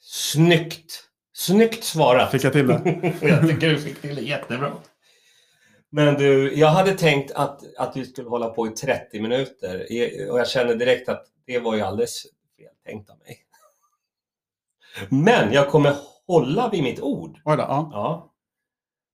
Snyggt! 0.01 1.03
Snyggt 1.39 1.85
svarat! 1.85 2.31
Fick 2.31 2.45
jag 2.45 2.53
till 2.53 2.67
det? 2.67 2.81
jag 3.23 3.49
tycker 3.49 3.71
du 3.71 3.79
fick 3.79 4.01
till 4.01 4.17
det 4.17 4.23
jättebra. 4.23 4.73
Men 5.91 6.15
du, 6.15 6.55
jag 6.55 6.69
hade 6.69 6.93
tänkt 6.93 7.31
att, 7.31 7.77
att 7.77 7.97
vi 7.97 8.05
skulle 8.05 8.29
hålla 8.29 8.49
på 8.49 8.67
i 8.67 8.71
30 8.71 9.21
minuter 9.21 9.81
och 10.31 10.39
jag 10.39 10.49
kände 10.49 10.75
direkt 10.75 11.09
att 11.09 11.27
det 11.47 11.59
var 11.59 11.75
ju 11.75 11.81
alldeles 11.81 12.23
fel 12.57 12.73
tänkt 12.85 13.11
av 13.11 13.19
mig. 13.19 13.39
Men 15.25 15.53
jag 15.53 15.71
kommer 15.71 15.97
hålla 16.27 16.71
vid 16.71 16.83
mitt 16.83 17.01
ord. 17.01 17.41
Oj 17.45 17.57
då, 17.57 17.63
ja. 17.63 17.91
Ja. 17.93 18.33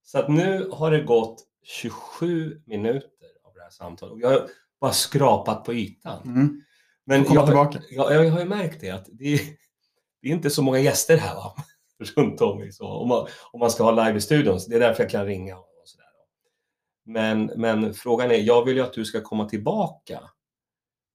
Så 0.04 0.18
att 0.18 0.28
nu 0.28 0.68
har 0.72 0.90
det 0.90 1.02
gått 1.02 1.44
27 1.62 2.62
minuter 2.66 3.28
av 3.44 3.54
det 3.54 3.62
här 3.62 3.70
samtalet 3.70 4.12
och 4.12 4.20
jag 4.20 4.30
har 4.30 4.48
bara 4.80 4.92
skrapat 4.92 5.64
på 5.64 5.74
ytan. 5.74 6.22
Mm. 6.24 6.62
Men 7.04 7.24
jag, 7.32 7.46
tillbaka. 7.46 7.80
Jag, 7.90 8.14
jag 8.14 8.30
har 8.30 8.38
ju 8.40 8.44
märkt 8.44 8.80
det 8.80 8.90
att 8.90 9.06
det 9.12 9.34
är, 9.34 9.40
det 10.22 10.28
är 10.28 10.32
inte 10.32 10.50
så 10.50 10.62
många 10.62 10.78
gäster 10.78 11.16
här 11.16 11.34
va? 11.34 11.54
Runt 12.04 12.40
om 12.40 12.62
i 12.62 12.72
så. 12.72 12.86
Om 12.86 13.08
man, 13.08 13.26
om 13.52 13.60
man 13.60 13.70
ska 13.70 13.82
ha 13.84 14.04
live 14.04 14.18
i 14.18 14.20
studion. 14.20 14.60
Så 14.60 14.70
det 14.70 14.76
är 14.76 14.80
därför 14.80 15.02
jag 15.02 15.10
kan 15.10 15.26
ringa 15.26 15.56
och 15.56 15.66
sådär. 15.84 16.06
Men, 17.04 17.44
men 17.56 17.94
frågan 17.94 18.30
är, 18.30 18.34
jag 18.34 18.64
vill 18.64 18.76
ju 18.76 18.82
att 18.82 18.92
du 18.92 19.04
ska 19.04 19.20
komma 19.20 19.48
tillbaka 19.48 20.20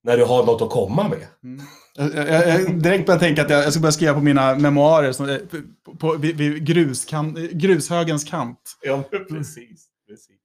när 0.04 0.18
du 0.18 0.26
har 0.26 0.46
något 0.46 0.62
att 0.62 0.70
komma 0.70 1.10
med. 1.10 1.28
Mm. 1.44 1.66
Jag, 1.96 2.28
jag, 2.28 2.48
jag 2.50 2.80
direkt 2.82 3.06
började 3.06 3.26
tänka 3.26 3.42
att 3.42 3.50
jag, 3.50 3.64
jag 3.64 3.72
ska 3.74 3.82
börja 3.82 3.92
skriva 3.92 4.14
på 4.14 4.20
mina 4.22 4.56
memoarer 4.56 5.12
som, 5.12 5.26
är 5.30 5.40
på, 5.84 5.96
på, 5.98 6.18
vid, 6.18 6.38
vid 6.38 6.66
gruskan, 6.66 7.50
grushögens 7.52 8.24
kant. 8.24 8.78
Ja, 8.82 9.04
precis. 9.30 9.88
precis. 10.08 10.38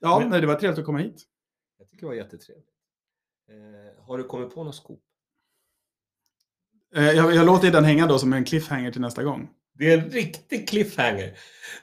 Ja, 0.00 0.18
Men- 0.18 0.30
nej, 0.30 0.40
det 0.40 0.46
var 0.46 0.54
trevligt 0.54 0.78
att 0.78 0.84
komma 0.86 0.98
hit. 0.98 1.22
Jag 1.78 1.88
tycker 1.88 2.00
det 2.00 2.06
var 2.06 2.14
jättetrevligt. 2.14 2.66
Eh, 3.50 4.04
har 4.06 4.18
du 4.18 4.24
kommit 4.24 4.54
på 4.54 4.64
något 4.64 4.74
skop? 4.74 5.02
Eh, 6.96 7.10
Jag, 7.10 7.34
jag 7.34 7.46
låter 7.46 7.70
den 7.70 7.84
hänga 7.84 8.06
då 8.06 8.18
som 8.18 8.32
en 8.32 8.44
cliffhanger 8.44 8.92
till 8.92 9.00
nästa 9.00 9.22
gång. 9.22 9.48
Det 9.78 9.92
är 9.92 9.98
en 9.98 10.10
riktig 10.10 10.68
cliffhanger. 10.68 11.32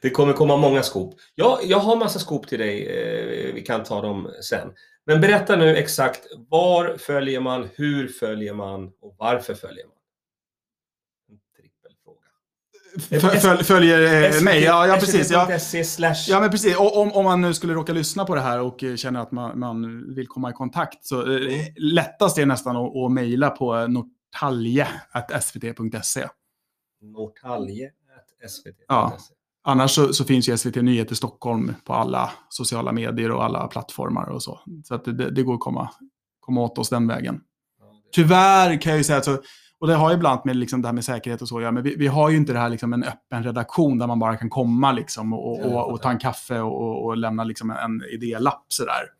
Det 0.01 0.09
kommer 0.09 0.33
komma 0.33 0.57
många 0.57 0.83
skop. 0.83 1.15
Ja, 1.35 1.59
jag 1.63 1.79
har 1.79 1.95
massa 1.95 2.19
skop 2.19 2.47
till 2.47 2.59
dig. 2.59 2.87
Eh, 2.87 3.53
vi 3.53 3.61
kan 3.61 3.83
ta 3.83 4.01
dem 4.01 4.31
sen. 4.41 4.67
Men 5.05 5.21
berätta 5.21 5.55
nu 5.55 5.75
exakt 5.75 6.19
var 6.49 6.97
följer 6.97 7.39
man, 7.39 7.69
hur 7.75 8.07
följer 8.07 8.53
man 8.53 8.85
och 8.85 9.15
varför 9.17 9.53
följer 9.53 9.85
man? 9.85 9.95
En 11.29 11.39
trippelfråga. 11.55 13.39
Föl, 13.39 13.63
följer 13.63 14.35
eh, 14.35 14.43
mig? 14.43 14.63
Ja, 14.63 14.87
ja 14.87 14.95
precis. 14.95 15.31
Ja, 15.31 15.59
ja, 16.27 16.39
men 16.39 16.51
precis. 16.51 16.77
Och, 16.77 16.97
om, 16.97 17.11
om 17.11 17.25
man 17.25 17.41
nu 17.41 17.53
skulle 17.53 17.73
råka 17.73 17.93
lyssna 17.93 18.25
på 18.25 18.35
det 18.35 18.41
här 18.41 18.61
och 18.61 18.83
känner 18.95 19.19
att 19.19 19.31
man, 19.31 19.59
man 19.59 20.05
vill 20.15 20.27
komma 20.27 20.49
i 20.49 20.53
kontakt 20.53 21.05
så 21.05 21.37
eh, 21.37 21.51
lättast 21.75 22.37
är 22.37 22.45
nästan 22.45 22.75
att, 22.77 22.95
att 22.95 23.11
mejla 23.11 23.49
på 23.49 23.87
nortalje.svt.se. 24.41 26.27
Norrtalje.svt.se. 27.01 28.71
Ja. 28.87 29.17
Annars 29.63 29.91
så, 29.91 30.13
så 30.13 30.23
finns 30.23 30.49
ju 30.49 30.57
SVT 30.57 30.75
Nyheter 30.75 31.15
Stockholm 31.15 31.73
på 31.83 31.93
alla 31.93 32.31
sociala 32.49 32.91
medier 32.91 33.31
och 33.31 33.43
alla 33.43 33.67
plattformar 33.67 34.29
och 34.29 34.43
så. 34.43 34.59
Så 34.83 34.95
att 34.95 35.05
det, 35.05 35.31
det 35.31 35.43
går 35.43 35.53
att 35.53 35.59
komma, 35.59 35.89
komma 36.39 36.61
åt 36.61 36.77
oss 36.77 36.89
den 36.89 37.07
vägen. 37.07 37.41
Ja, 37.79 37.85
Tyvärr 38.11 38.81
kan 38.81 38.89
jag 38.89 38.97
ju 38.97 39.03
säga 39.03 39.17
att 39.17 39.25
så, 39.25 39.37
och 39.79 39.87
det 39.87 39.95
har 39.95 40.09
ju 40.09 40.15
ibland 40.15 40.41
med 40.45 40.55
liksom 40.55 40.81
det 40.81 40.87
här 40.87 40.93
med 40.93 41.05
säkerhet 41.05 41.41
och 41.41 41.47
så 41.47 41.57
att 41.57 41.61
göra, 41.61 41.71
men 41.71 41.83
vi, 41.83 41.95
vi 41.95 42.07
har 42.07 42.29
ju 42.29 42.37
inte 42.37 42.53
det 42.53 42.59
här 42.59 42.69
liksom 42.69 42.93
en 42.93 43.03
öppen 43.03 43.43
redaktion 43.43 43.97
där 43.97 44.07
man 44.07 44.19
bara 44.19 44.37
kan 44.37 44.49
komma 44.49 44.91
liksom 44.91 45.33
och, 45.33 45.65
och, 45.65 45.91
och 45.91 46.01
ta 46.01 46.09
en 46.09 46.19
kaffe 46.19 46.59
och, 46.59 46.81
och, 46.81 47.05
och 47.05 47.17
lämna 47.17 47.43
liksom 47.43 47.69
en 47.69 48.03
idélapp 48.13 48.65
sådär. 48.67 49.16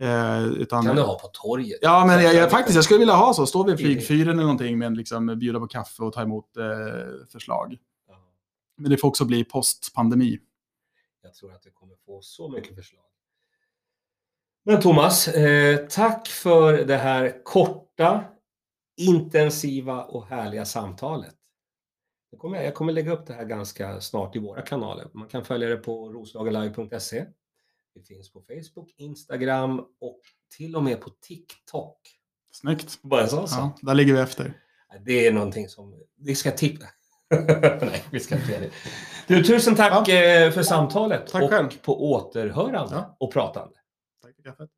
Eh, 0.00 0.44
utan, 0.44 0.84
kan 0.84 0.96
du 0.96 1.02
ha 1.02 1.18
på 1.18 1.26
torget. 1.26 1.78
Ja, 1.82 2.04
men 2.06 2.22
jag, 2.22 2.34
jag, 2.34 2.50
faktiskt, 2.50 2.74
jag 2.74 2.84
skulle 2.84 2.98
vilja 2.98 3.14
ha 3.14 3.34
så. 3.34 3.46
Stå 3.46 3.64
vid 3.64 3.78
flygfyren 3.78 4.28
eller 4.28 4.42
någonting, 4.42 4.78
men 4.78 4.94
liksom 4.94 5.38
bjuda 5.38 5.60
på 5.60 5.66
kaffe 5.66 6.02
och 6.02 6.12
ta 6.12 6.22
emot 6.22 6.56
eh, 6.56 6.64
förslag. 7.32 7.78
Ja. 8.08 8.14
Men 8.76 8.90
det 8.90 8.96
får 8.96 9.08
också 9.08 9.24
bli 9.24 9.44
postpandemi. 9.44 10.38
Jag 11.22 11.34
tror 11.34 11.52
att 11.52 11.62
du 11.62 11.70
kommer 11.70 11.94
få 12.06 12.22
så 12.22 12.48
mycket 12.48 12.74
förslag. 12.74 13.04
Men 14.64 14.80
Thomas, 14.80 15.28
eh, 15.28 15.86
tack 15.86 16.28
för 16.28 16.84
det 16.84 16.96
här 16.96 17.44
korta, 17.44 18.24
intensiva 18.96 20.04
och 20.04 20.26
härliga 20.26 20.64
samtalet. 20.64 21.36
Jag 22.30 22.40
kommer, 22.40 22.62
jag 22.62 22.74
kommer 22.74 22.92
lägga 22.92 23.12
upp 23.12 23.26
det 23.26 23.34
här 23.34 23.44
ganska 23.44 24.00
snart 24.00 24.36
i 24.36 24.38
våra 24.38 24.62
kanaler. 24.62 25.08
Man 25.14 25.28
kan 25.28 25.44
följa 25.44 25.68
det 25.68 25.76
på 25.76 26.08
roslagenlive.se. 26.12 27.26
Det 27.94 28.02
finns 28.02 28.32
på 28.32 28.40
Facebook, 28.42 28.94
Instagram 28.96 29.80
och 30.00 30.20
till 30.56 30.76
och 30.76 30.82
med 30.82 31.00
på 31.00 31.10
TikTok. 31.10 31.98
Snyggt. 32.52 33.02
Bara 33.02 33.22
en 33.22 33.28
sån 33.28 33.48
sak. 33.48 33.78
Ja, 33.82 33.86
där 33.86 33.94
ligger 33.94 34.14
vi 34.14 34.20
efter. 34.20 34.54
Det 35.04 35.26
är 35.26 35.32
någonting 35.32 35.68
som 35.68 36.00
vi 36.16 36.34
ska 36.34 36.50
tippa. 36.50 36.86
Nej, 37.80 38.04
vi 38.10 38.20
ska 38.20 38.34
inte 38.34 38.52
göra 38.52 38.60
det. 38.60 38.70
Du, 39.26 39.44
tusen 39.44 39.74
tack 39.76 40.08
eh, 40.08 40.50
för 40.50 40.62
samtalet 40.62 41.26
Tack 41.26 41.42
och 41.42 41.50
själv. 41.50 41.68
på 41.82 42.10
återhörande 42.12 42.94
Ja. 42.94 43.16
och 43.20 43.32
pratande. 43.32 43.74
Tack 44.22 44.36
för 44.36 44.42
kaffet. 44.42 44.70